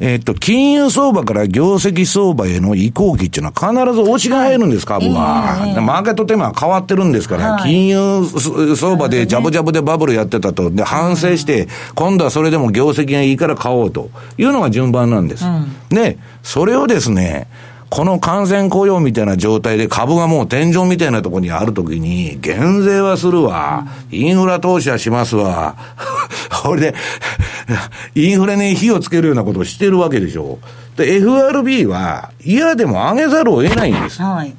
[0.00, 5.64] えっと、金融相場から業績相場への移行期っていうのは必ず落ちが入るんです、株は。
[5.66, 10.70] えー、マーケットテーマは変わってるんですから、はい、金融相場でジャブジャブでバブルやってたと。
[10.70, 15.44] で、反省して、今度はそれでも業績がいいから買おうというのが順番なんです。
[15.44, 17.48] うん、で、それをですね、
[17.88, 25.76] この完全雇用みたいな状態で株がもう天井みたいなところにあるときに、減税はするわ、インフラ投資はしますわ、
[26.62, 26.94] これで、
[28.14, 30.58] インフレに火をつけるようなことをしてるわけでしょ。
[30.96, 34.20] で、FRB は嫌でも上げざるを得ないんです。
[34.22, 34.54] はい。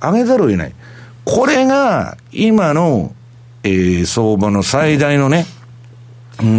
[0.00, 0.72] 上げざるを得ない。
[1.24, 3.12] これが、今の、
[3.62, 5.46] えー、相場の最大のね、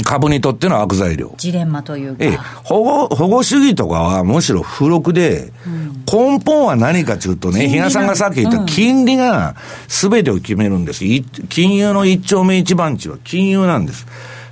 [0.04, 1.34] 株にとっての悪材料。
[1.38, 2.24] ジレンマというか。
[2.24, 9.56] ええ、保護、保護主義とかはむしろ付録で、うん、根本は何かというとね、比嘉さんがさっき言った金利が
[9.88, 11.04] 全てを決めるんです。
[11.50, 14.06] 金融の一丁目一番地は金融なんです。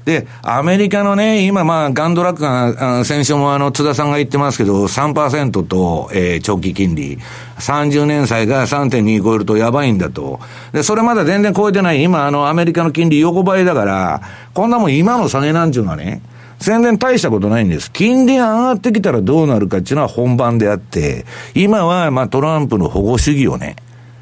[0.09, 7.19] で、アメリカのね、今まあ、ガンドラックが、先週もあの、津田さんが言ってますけど、3%と、えー、長期金利。
[7.59, 10.39] 30年債が3.2超えるとやばいんだと。
[10.71, 12.01] で、それまだ全然超えてない。
[12.01, 14.21] 今、あの、アメリカの金利横ばいだから、
[14.55, 16.23] こんなもん今の下げなんちゅうのはね、
[16.57, 17.91] 全然大したことないんです。
[17.91, 23.75] 金利が上がってきたらどうなるかっていうのは本番であって、今は、まあ、トランプの保護主義をね、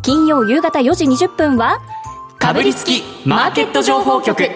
[0.04, 1.80] 金曜夕方4時20分は
[2.40, 4.50] かぶりつきマーケット情報局。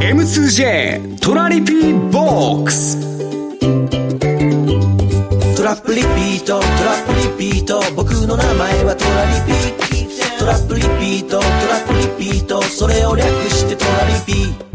[0.00, 3.00] M2J トラリピーボックス。
[5.56, 7.82] トラップリピートトラップリピート。
[7.96, 9.58] 僕の名前はトラリピ。
[10.38, 11.50] トラップリピートトラ
[11.80, 12.62] ップリピート。
[12.62, 14.69] それを略してトラリピ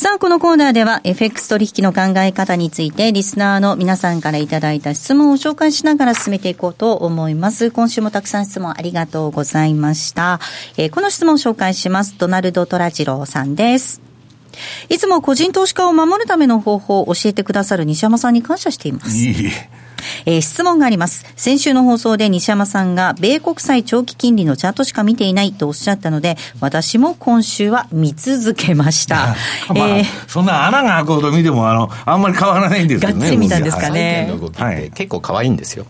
[0.00, 7.70] さあ、このコーナーでは FX 取引の考え方についてリスナーの皆さんからいただいた質問を紹介しながら進めていこうと思います。
[7.70, 10.40] 今週もたくさん質問ありがとうございました。
[10.78, 12.16] えー、この質問を紹介します。
[12.16, 14.00] ドナルド・トラジローさんです。
[14.88, 19.14] いつも個人投資家を守るための方法を教えてくださる西山さんに感謝しています。
[19.14, 19.50] いい
[20.26, 21.24] えー、質問があります。
[21.36, 29.36] 先週の放送で西山さんが、米国債長期金利のチャートしか見ていないとおっしゃったので、私も今週は見続けました。
[29.74, 33.14] まあ、えー、そんな穴が開くほど見ても、あの、あんまり変わらないんですよね。
[33.14, 34.32] がっつり見たんですかね。
[34.56, 35.86] はい、結構可愛いんですよ。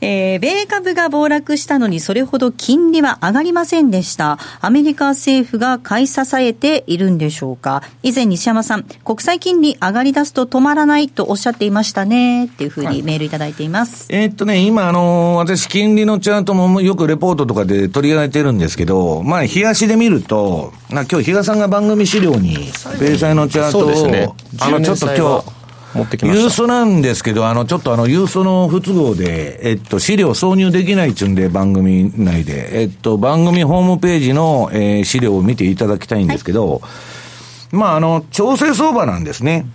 [0.00, 4.38] えー、米株が暴落したのにそれほど金利は上がりませんでした。
[4.60, 7.82] アメリカ政府が買い支えているんでしょうか。
[8.02, 12.46] 以前西山さん、国際金利上がり出すと止まらないとおっしゃっていましたね。
[12.46, 14.12] っていうふうにメールいただいています。
[14.12, 22.70] はい、えー、っとね、今あのー、私金利のチャートもよくレポートとかで取り上げてるんですけど、まあ、冷やしで見ると、今日比嘉さんが番組資料に、
[23.00, 24.28] 米債のチャートを、ね、
[24.60, 25.57] あの、ちょっと今日、
[25.94, 26.46] 持ってきました。
[26.46, 39.66] 郵送なんですけど、あの、ちょっとあの、郵送の不都合で、えっと、資料挿入できないっちゅうんで、番組内で、えっと、番組ホームページの、えー、資料を見ていただきたいんですけど、はい、まあ、あの、調整相場なんですね。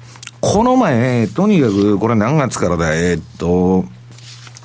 [0.41, 3.85] この前、とにかく、これ何月からだ、えっと、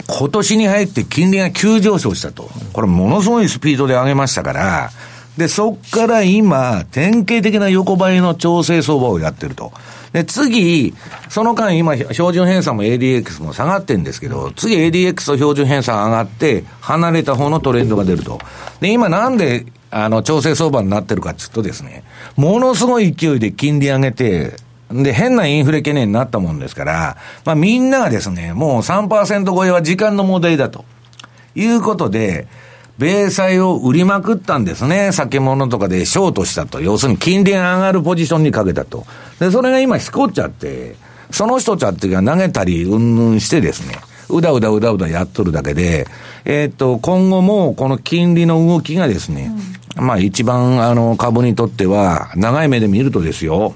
[0.08, 2.50] 今年に入って金利が急上昇したと。
[2.72, 4.90] これものすごいスピードで上げましたから、
[5.38, 9.72] で、そっから今、典型的な横ばいの調整相場をやってると。
[10.12, 10.92] で、次、
[11.28, 18.40] その間今、標準偏差も ADX も下がってんですけど、次 ADX と標準偏差上がって、離れた方のトレンドが出ると。
[18.80, 22.02] で、今なんで、あの、調整相場になってるかっていうとですね、
[22.34, 24.56] ものすごい勢いで金利上げて、
[24.90, 30.84] で、変なインフレ懸念になったもんですから、まあみんながですね、もう3%超えは時間の問題だと。
[31.54, 32.46] いうことで、
[32.98, 35.12] 米債を売りまくったんですね。
[35.12, 36.80] 酒物とかでショートしたと。
[36.80, 39.06] 要するに金利が上がるポジションにかけたと。
[39.38, 40.96] で、それが今しこっちゃって、
[41.30, 43.94] その人たちが投げたり、うんぬんしてですね、
[44.30, 46.08] うだうだうだうだやっとるだけで、
[46.44, 49.52] えー、っと、今後もこの金利の動きがですね、
[49.96, 53.74] うん、まあ一番あの株にとっては、長い目で見るとですよ、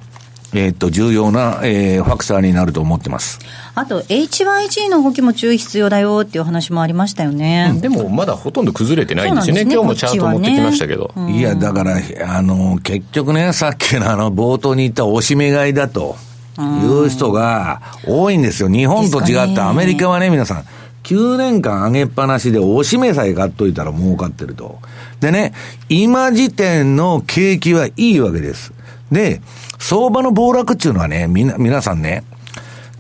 [0.55, 3.39] えっと、重要な、えー、ファクターになると思ってます。
[3.75, 7.71] あと、HYG の動きも注意必要だよっていう話もありましたよね。
[7.73, 9.65] うん、でも、まだほとんど崩れてないんですよね。
[9.65, 11.13] ね今日もチャート持ってきましたけど。
[11.17, 11.97] ねうん、いや、だから、
[12.27, 16.17] あの、結局ね、さっきのあの、冒頭に言った押し目買いだと。
[16.59, 18.69] いう人が多いんですよ。
[18.69, 20.65] 日本と違ってアメリカはね、皆さん、
[21.05, 24.79] 9年間上げっぱなしで押し目さえ買っといたら儲かってると。
[25.21, 25.53] でね、
[25.89, 28.73] 今時点の景気はいいわけです。
[29.11, 29.41] で、
[29.83, 32.23] 相場の暴落っていうのはね、みな、皆さんね、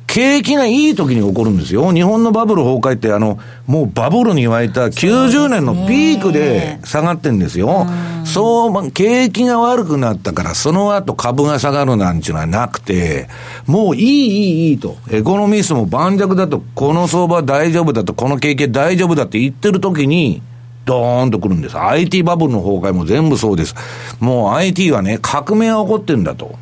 [0.08, 1.92] 景気がいい時に起こるんですよ。
[1.92, 7.86] 日本のバブル崩壊ってあの、もうバブルに沸いた90年のピークで下がってんですよ。
[8.24, 13.28] そう、景気が悪くなったから、その後株が下がるなんていうのはなくて、
[13.66, 14.96] もういい、いい、いいと。
[15.08, 20.42] エコノミストも盤石だと、この相場大丈夫だと、この景気大丈夫だって言ってる時に、
[20.84, 21.78] ドーンと来るんです。
[21.78, 23.74] IT バブルの崩壊も全部そうです。
[24.18, 26.60] もう IT はね、革命が起こってるんだと。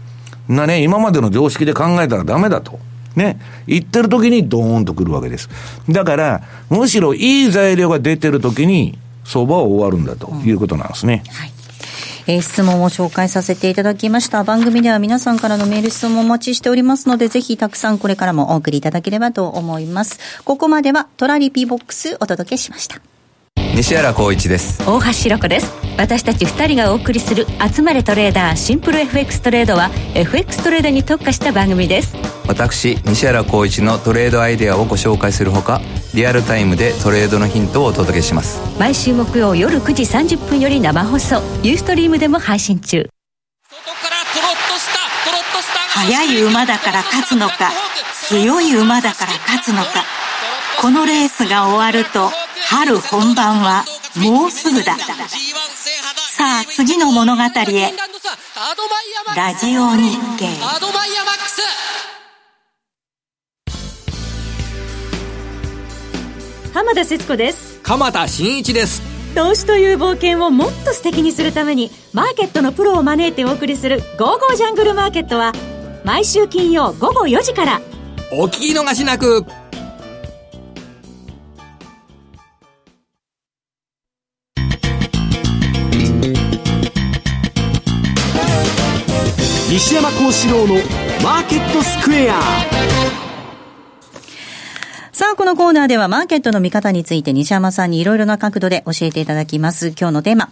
[0.50, 2.78] なね、今までの常識で考えたらダメだと。
[3.16, 5.48] ね、言ってる時にドーンと来るわけです。
[5.88, 11.22] だから、むしろいい材料が出てる時に、相場は終わるんだということなんですね。
[11.26, 11.52] うん、はい
[12.26, 14.44] えー、質問を紹介させていただきました。
[14.44, 20.20] 番組では皆さんからのメール質問をお待ちしておりますので、ぜひたくさんこれからもお送りいただければと思います。
[20.44, 23.00] ここまではトラリピボックスお届けしました。
[23.80, 24.82] 西原光一です。
[24.86, 25.72] 大橋ロコです。
[25.96, 32.14] 私たち2人がお送りする「集まれトレーダーシンプル FX トレード」は FX トレードに特化した番組です。
[32.46, 35.80] 私西原光一のトレードアイデアをご紹介するほか
[36.12, 38.60] リアルタイムでトレードのヒントをお届けします。
[38.78, 41.42] 毎週木曜夜9時30分より生放送。
[41.62, 43.08] ユーストリームでも配信中。
[45.94, 47.72] 速い馬だから勝つのか
[48.28, 50.19] 強い馬だから勝つのか
[50.80, 52.30] このレースが終わると
[52.66, 53.84] 春本番は
[54.16, 54.96] もうすぐだ。
[54.96, 57.46] さあ次の物語へ。
[59.36, 60.46] ラジオ日経。
[66.72, 67.80] 浜田節子です。
[67.82, 69.02] 鎌田新一です。
[69.34, 75.52] 投資という冒険をもっと素敵にするためにマーケットのプロを招いてお送りする「ゴーゴージャングルマーケット」は
[76.04, 77.82] 毎週金曜午後4時から。
[78.32, 79.44] お聞き逃しなく
[90.30, 90.74] 西山幸四郎の
[91.24, 92.40] マーケットスクエア
[95.10, 99.88] さあ、このコーナーではマーケットの見方について西山さんにいろいろな角度で教えていただきます。
[99.88, 100.50] 今日のテーマ。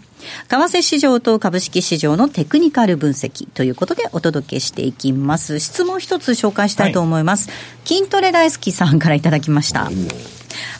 [0.49, 5.61] 為替市場と株式市場のテクニカル分析ということでお届けしていきます。
[5.61, 7.49] 質問一つ紹介したいと思います。
[7.49, 9.89] はい、筋トレ大好きさんからいただきました。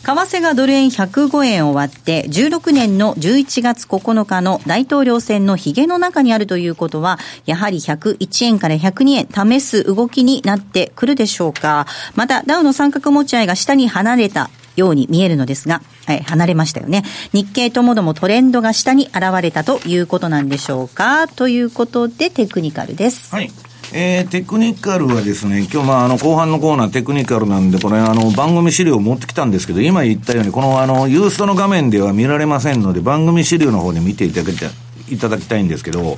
[0.03, 11.87] 為替がドル円105円を割って、16年の11月9日の大統領選のヒゲの中にあるということは、やはり101円から102円試す動きになってくるでしょうか。
[12.15, 17.05] また、ダウの三角持ち合いが下に離れたように見えるのですが、はい、離れましたよね。
[17.33, 23.35] 日経ともどもトレンドが下に現れたということなんでしょうかということでテクニカルです。
[23.35, 23.51] はい。
[23.93, 34.71] えー、テクニカルはですね、今日まああの後半のコーナーテクニカルなんで、これあの番組資料を持ってきたんですけど、今言ったように、このあのユーストの画面では見られませんので、番組資料の方で見ていただきたい
[35.11, 36.17] いただきたいんですけど、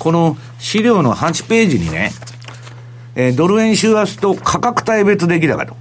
[0.00, 2.10] この資料の8ページにね、
[3.14, 5.76] えー、ドル円週足と価格帯別出来高と。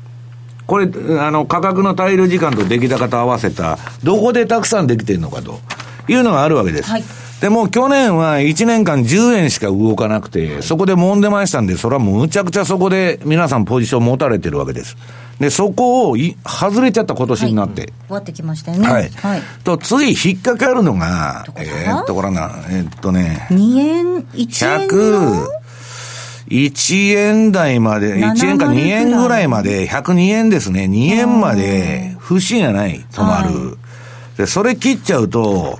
[0.68, 0.88] これ、
[1.20, 5.60] あの、価格の滞留時間と出来高と合わせた、どこでたくさんできてるのかと
[6.08, 6.90] いうのがあるわけです。
[6.92, 7.04] はい
[7.42, 14.96] でも去年は1年間10円しか動かなくて、そこで揉んでましたんで、それはむちゃくちゃそこで皆さんポジション持たれてるわけです。
[15.40, 17.82] で、そこをい外れちゃった今年になって。
[17.82, 18.88] はい、終わってきましたよね。
[18.88, 19.10] はい。
[19.10, 23.48] はい、と、つい引っかかるのが、えー、っと、これな、えー、っとね。
[23.50, 25.48] 2円、1円100、
[26.48, 30.84] 1円台まで、1円か2円ぐらいまで、102円ですね。
[30.84, 33.80] 2円まで、不思議がない、止まる。
[34.38, 35.80] で、それ切っちゃうと、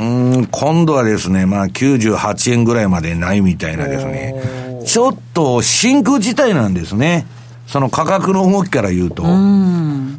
[0.00, 7.26] うん、今度はですね、まあ98円ぐらいまでないみたいなですね、ちょっと真空事態なんですね。
[7.66, 9.22] その価格の動きから言うと。
[9.22, 9.34] だか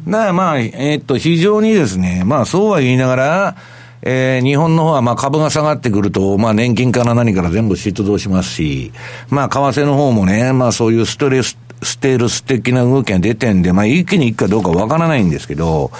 [0.06, 3.56] らまあ、えー、っと、非常にですね、まあそうは言いながら、
[4.02, 8.92] えー、日本の方はまあ株が下がってくると、まあ年金から何から全部出動しますし、
[9.28, 15.90] まあ為替の方もね、まあそういうストレス、ステールス的な動きが出てんで、まあ一気にいくかどうかわからないんですけど、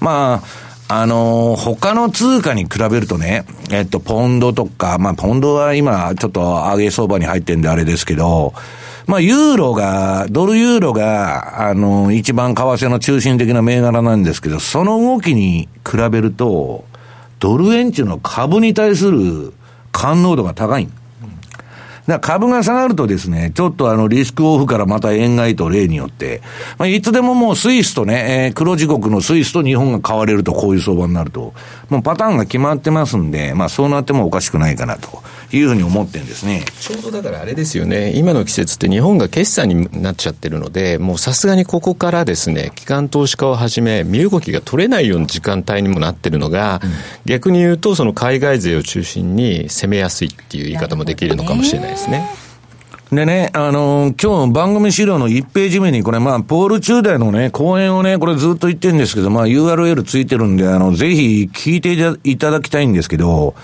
[0.00, 8.52] まあ、あの、他の通貨に比べるとね、えっと、ポンドとか、まあ、ポンドは今、ちょっと上げ相場に入ってんであれですけど、
[9.06, 16.84] まあ、ユーロが、ドルユーロが、あのー、一番為替の中心的な銘柄なんですけど、その動きに比べると、
[17.38, 19.52] ドル円中の株に対する
[19.92, 20.88] 感能度が高い。
[22.06, 26.42] だ株が下がるとですね、ちょっとあのリスクオフからまた円買いと例によって、
[26.78, 31.54] まあ、いつでももうスイスとね、えー、黒地国のスイスと日本が買われるとこういう相場になると、
[31.88, 35.22] もうパターンが決まってますんで、まあそうなってもおかしくないかなと。
[35.56, 36.64] いうふうに思ってんですね。
[36.80, 46.90] ちょうどだからあれですよね、今の季節って日本が決算になっちゃってるので、もうさすがにここからですね、機関投資家をはじめ、身動きが取れないような時間帯にもなってるのが、うん、
[47.24, 52.28] 逆に言うと、その海外勢を中心に攻めやすいっていう言い方もできるのかもしれないですね。
[53.12, 61.92] でね、あのー、今日番組資料の1ページ目に、これまあ、ポール・チューダーのね、講演をね、これずっと言ってるんですけど、まあ、URL ついてるんで、あの、ぜひ聞いて
[62.24, 63.54] いただきたいんですけど、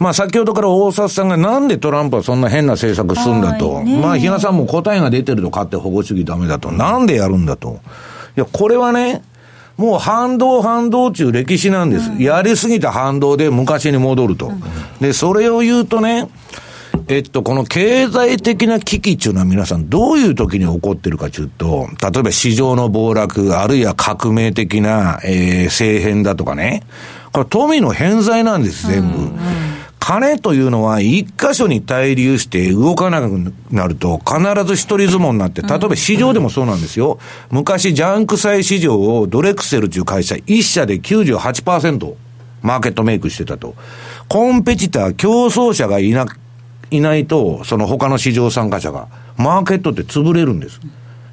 [0.00, 3.82] まあ先ほどから大札さんがなんでトランプはそんな変な政策するんだと。
[3.82, 6.70] まあ比嘉さんも答えが出てると勝って保護主義ダメだと。
[6.70, 7.80] なんでやるんだと。
[8.36, 9.22] いや、これはね、
[9.76, 12.10] もう反動反動中歴史なんです。
[12.20, 14.52] やりすぎた反動で昔に戻ると。
[15.00, 16.28] で、それを言うとね、
[17.06, 26.82] えっと、この経済的な危機っていうのは皆さんどういう時に起こってるかというと、例えば市場の暴落、あるいは革命的な、えー、政変だとかね。
[27.32, 29.08] これ富の偏在なんです、全部。
[29.08, 29.77] うんうん
[30.08, 37.18] 金というのは一箇所に滞留して動かなくなると必ず一人相撲になって、例えば市場でもそうなんですよ。
[37.50, 42.14] 昔ジャンク債市場をドレクセルという会社一社で98%
[42.62, 43.74] マーケットメイクしてたと。
[44.28, 46.24] コンペティター、競争者がいな、
[46.90, 50.80] いないと、その他の市場参加者が、マーケットって潰れるんです。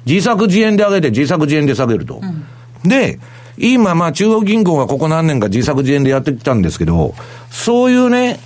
[0.04, 2.20] 自作自演で上げて自作自演で下げると。
[2.22, 3.20] うん、で、
[3.56, 7.14] 今、まあ中央銀行がここ何年か自作自演でやってきたんですけど、
[7.50, 8.38] そういうね、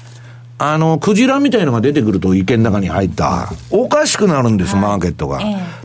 [0.63, 3.49] あの、クジラみたいのが出てくると池の中に入った。
[3.71, 5.41] おかしくなるんです、マーケットが。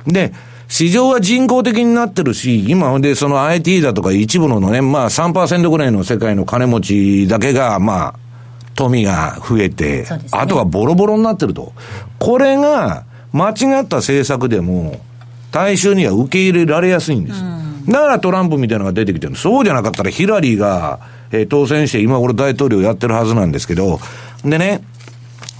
[0.06, 0.34] で、
[0.68, 8.16] 市場は人工的になってるし、今でその IT だとか一部のね、まあ3%ぐらいの世界の金持ちだけが、まあ、
[8.76, 11.72] 富が増えて、ね、あとはボロボロになってると。
[12.20, 15.00] これが、間違った政策でも、
[15.52, 17.42] 大衆には受け入れられやすいんです。
[17.88, 21.00] だからトランプみたいなのが出てきてるそうじゃなかったらヒラリーが、
[21.32, 24.00] えー、当選して今頃大統領やってるはずなんですけど、
[24.46, 24.82] でね、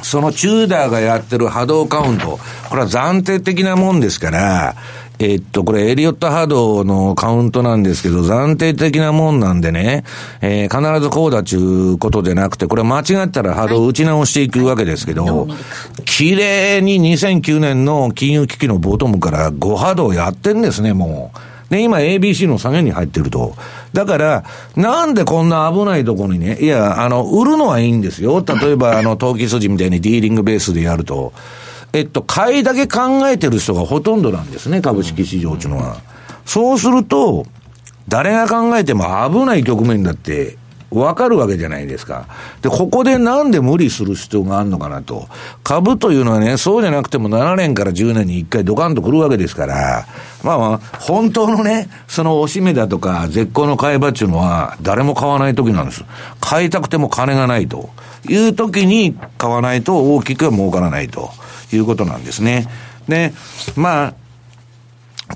[0.04, 4.76] そのチューダーがやってる波動カウント、これは暫定的なもんですから、
[5.20, 10.04] えっと、これエリオット波動のカウントなんですけど、暫定的なもんなんでね、
[10.42, 15.48] えー、必ずこうだちゅうことでなくて、これ間違ったら波動を打ち直していくわけですけど、
[16.06, 21.55] 綺麗に2009年の金融危機のボトムから5波動やってんですね、もう。
[21.70, 23.56] で、今 ABC の下げに入ってると。
[23.94, 24.44] だから、
[24.76, 28.44] なんでこんな危ないところにね、いや、あの、売るのはいいんですよ。
[28.46, 31.34] 例えば、あの、投機筋みたいにディーリングベースでやると。
[31.94, 35.98] えっと、買いだけ考えてる人がほとんどなんですね、株式市場っていうのは。
[36.46, 37.46] そうすると、
[38.08, 40.58] 誰が考えても危ない局面だって
[40.92, 42.28] わかるわけじゃないですか。
[42.62, 45.28] で、ここでなんで無理する必要があるのかなと。
[45.64, 50.06] 株というのはね、そうじゃなくても7年から10年に1回ドカンと来るわけですから、
[50.44, 56.04] まあまあ、本当のね、そのおしめだとか絶好の買い場っていうのは誰も買わない時なんです。
[56.40, 57.90] 買いたくても金がないと
[58.30, 61.32] いう時に買わないと大きくは儲からないと
[61.74, 62.68] いうことなんですね。
[63.08, 63.34] で、
[63.76, 64.14] まあ、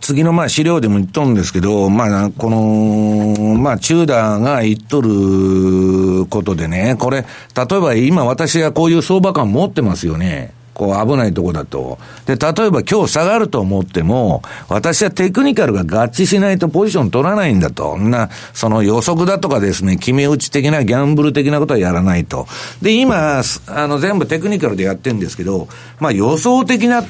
[0.01, 7.25] 次のまあ資料でも言っとるんですけど、まあ、この、まあ、チューダーが言っとることでね、これ、
[7.55, 10.53] 例えば今私はこういう相場感持ってますよね。
[10.79, 11.97] こう危ないとこだと。
[12.25, 17.97] で、例えば今日下がると思っても、私はテクニカルが合致しないとポジション取らないんだと。
[17.97, 22.47] な、その予測だとかですね、決め打ち的なギャンブル的なことはやらないと。
[22.81, 25.67] で、今、あの、全部テクニカルでやってるんですけど、
[25.99, 27.03] まあ予想的な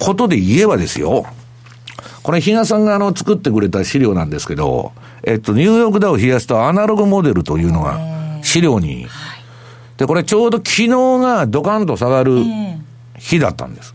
[0.00, 1.24] ことで言えばですよ。
[2.22, 4.92] これ、比嘉さんがあの作ってくれた資料なんですけど、
[5.22, 7.98] えっと、ニューヨークダウ冷やすとアナログモデルというのが
[8.42, 9.06] 資料に。
[9.96, 12.42] で、これちょうど昨日がドカンと下がる
[13.18, 13.94] 日だったんです。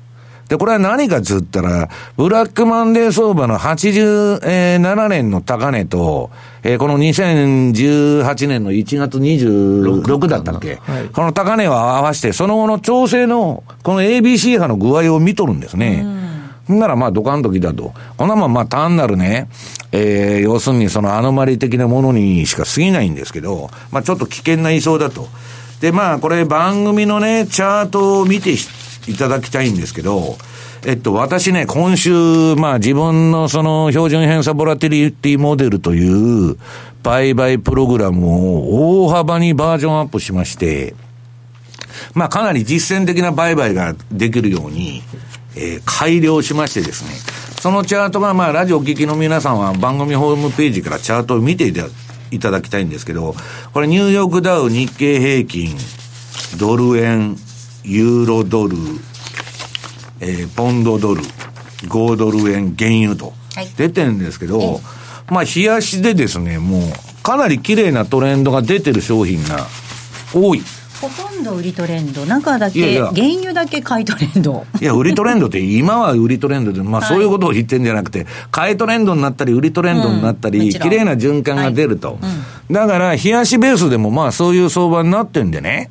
[0.50, 6.32] で、これは何かっつったら、ブラックマンデー相場の87年の高値と、
[6.64, 16.04] えー、この2018年の1月26だったっけ、はい、この高値を合わせて、その後の調整の、この ABC 波の具合を見とるんですね。
[16.78, 17.94] ならまあドカンときだと。
[18.18, 19.50] こんなもんまあ単なるね、
[19.92, 25.28] えー、要するにそのアノマリ的なものにしか過ぎないんですけど、まあちょっと危険な位相だと。
[25.82, 28.54] でまあこれ番組のね、チャートを見て
[29.08, 30.38] いただきたいんですけど、
[30.86, 36.58] えっと、私ね、今週、まあ自分のその標準偏差ボラティリティモデルという
[37.04, 40.96] 売買プログラムを大幅にバージョンアップしまして、
[42.14, 45.02] まあかなり実践的な売買ができるように、
[45.62, 47.12] えー、改良しましてですね、
[47.60, 51.68] そのチャートが、まあ、ラジオお聞きの皆さんは番組ホームページからチャートを見て
[52.32, 53.36] いただきたいんですけど、
[53.74, 55.76] これニューヨークダウ日経平均、
[56.58, 57.36] ドル円、
[57.84, 58.78] ユーロドル、
[60.22, 61.22] えー、ポンドドル、
[61.88, 63.34] 5ドル円、原油と、
[63.76, 64.80] 出てるんですけど、はい、
[65.30, 66.82] まあ、冷やしでですね、もう、
[67.22, 69.68] かなり綺麗なトレンドが出てる商品が
[70.34, 70.62] 多い。
[71.02, 74.66] ほとんど売りトレンド、中だけ、原油だけ買いトレンド。
[74.82, 82.20] いや、売りトレンドって、 今は売りトレンドで、まあそういうことを言ってんじゃなくて、買いトレンドになったり、売りトレンドになったり、綺麗な循環が出ると。
[82.70, 85.90] だから、冷やしベースでもまあそういう相場になってんでね、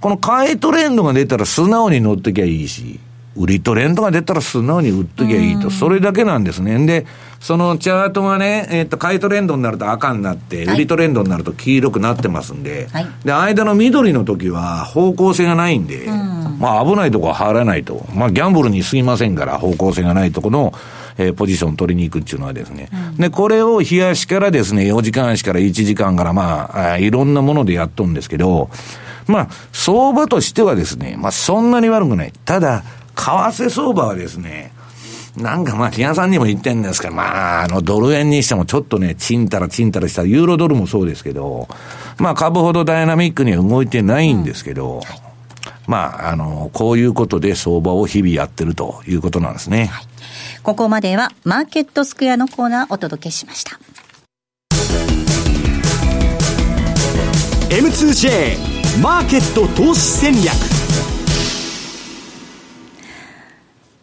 [0.00, 2.98] この買いトレンドが出たら素直に乗ってきゃいいし、
[3.36, 6.84] 売りトレンドが出たら素直に売っときゃいいと、それだけなんですね。
[6.86, 7.06] で、
[7.40, 16.08] そのチャートがね、えっ、ー、と、買いトレンドになると赤になって、売りトレンドになると黄色くなってますんで、はい、で、間の緑の時は方向性がないんで、
[16.58, 18.06] まあ危ないとこは入らないと。
[18.14, 20.72] まあギャンブルに過ぎませんから、方向性がないとこの、
[21.18, 22.88] えー、ポジション取りに行くっていうのはですね。
[22.92, 28.70] うん、で、これを冷やしからですね、4時間足から1時間からまあ、あいろんなものでやっとんですけど、
[29.26, 32.32] まあ、相場としてはですね、まあそんなに悪くない。
[32.44, 32.84] ただ、
[33.16, 34.72] 為替相場はですね、
[35.36, 41.68] なんかまあ、木さんにも言ってんですけど、まあ、あの、ドル円にしてもちょっとね、ちんたらちんたらした、ユーロドルもそうですけど、
[42.18, 45.02] まあ、株ほどダイナミックには動いてないんですけど、うん、
[45.86, 49.86] まあ、あの、こういうことで相場を日々やってるということなんですね。
[49.86, 50.06] はい、
[50.62, 53.78] ここまでは、マーケットスクエアのコーナーお届けしました。
[57.68, 60.75] M2J マーケット投資戦略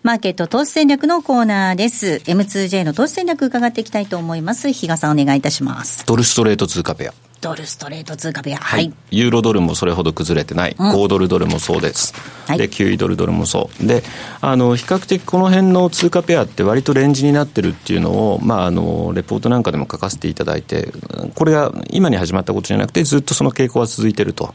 [0.03, 2.21] マーケット投資戦略のコーナーです。
[2.25, 4.69] M2J の投資戦略伺っていきたいと思います。
[4.73, 6.05] 比嘉さんお願いいたします。
[6.05, 7.13] ドルストレート通貨ペア。
[7.39, 8.57] ドルストレート通貨ペア。
[8.57, 8.93] はい。
[9.11, 10.75] ユーロドルもそれほど崩れてない。
[10.77, 12.13] うん、5ドルドルもそうです。
[12.47, 13.87] はい、で、9ドルドルもそう。
[13.87, 14.03] で、
[14.41, 20.91] あの、比較的この辺の通貨ペアって割とレンジになってるっていうのを、まあ、あの、レポートなんかでも書かせていただいて、
[21.33, 24.53] これが今に始まったことじゃなくて、ずっとその傾向は続いてると。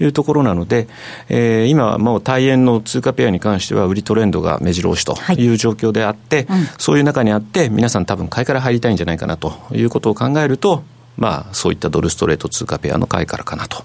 [0.00, 0.88] いうところなので、
[1.28, 5.46] えー、今、もう大円の通貨ペアに関しては、売りトレンドが目白押しとい。
[5.48, 10.82] う状況であって、はいうん、そういう中にあって、皆さん、多分買いから入りたいんじゃないかなということを考えると、
[11.16, 13.84] まあ、そういったドルストレート通貨ペアの買いからかなと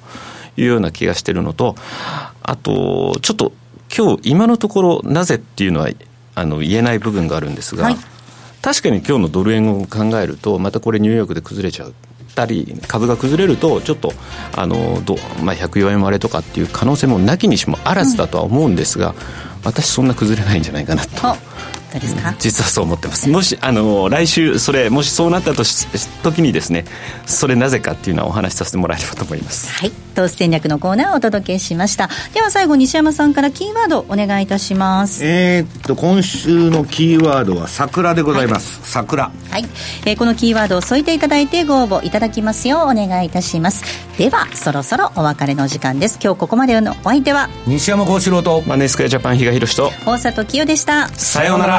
[0.57, 1.76] いうような気がしてるのと、
[2.41, 3.51] あと、ちょっと
[3.95, 5.89] 今日今のところ、なぜっていうのは
[6.36, 7.95] あの言えない部分があるんですが、はい、
[8.62, 11.93] 確かに今日のドル円を考えると、またこれ、ニューヨークで崩れちゃう。
[12.39, 14.13] たり株が崩れるとちょっと
[14.55, 19.15] あのど、まあ、104円割れとかっていう可能性もなきにしもあらずだとは思うんですが、うん、
[19.65, 21.35] 私そんな崩れないんじゃないかなと。
[21.97, 23.27] ですか、実はそう思ってます。
[23.29, 25.87] もしあの来週それもしそうなったとし
[26.21, 26.85] 時にですね
[27.25, 29.71] それなぜかっていうのはお話しさせてもらえればと思います。
[29.71, 29.91] はい。
[30.19, 32.09] 投資戦略のコーナーをお届けしました。
[32.33, 35.21] では最後西山さんからキーワードお願いいたします。
[35.23, 39.31] えー、っと今週のキーワードは桜でございます、はい、桜。
[39.49, 39.65] はい、
[40.05, 43.83] えー、このキーワードを添えていただいてご応募いただきますようお願いいたします。
[44.17, 46.19] ではそろそろお別れの時間です。
[46.21, 51.07] 今日ここまでのお相手は西山幸四郎とマネースクエアジャパン比嘉宏と大里清でした。
[51.09, 51.78] さようなら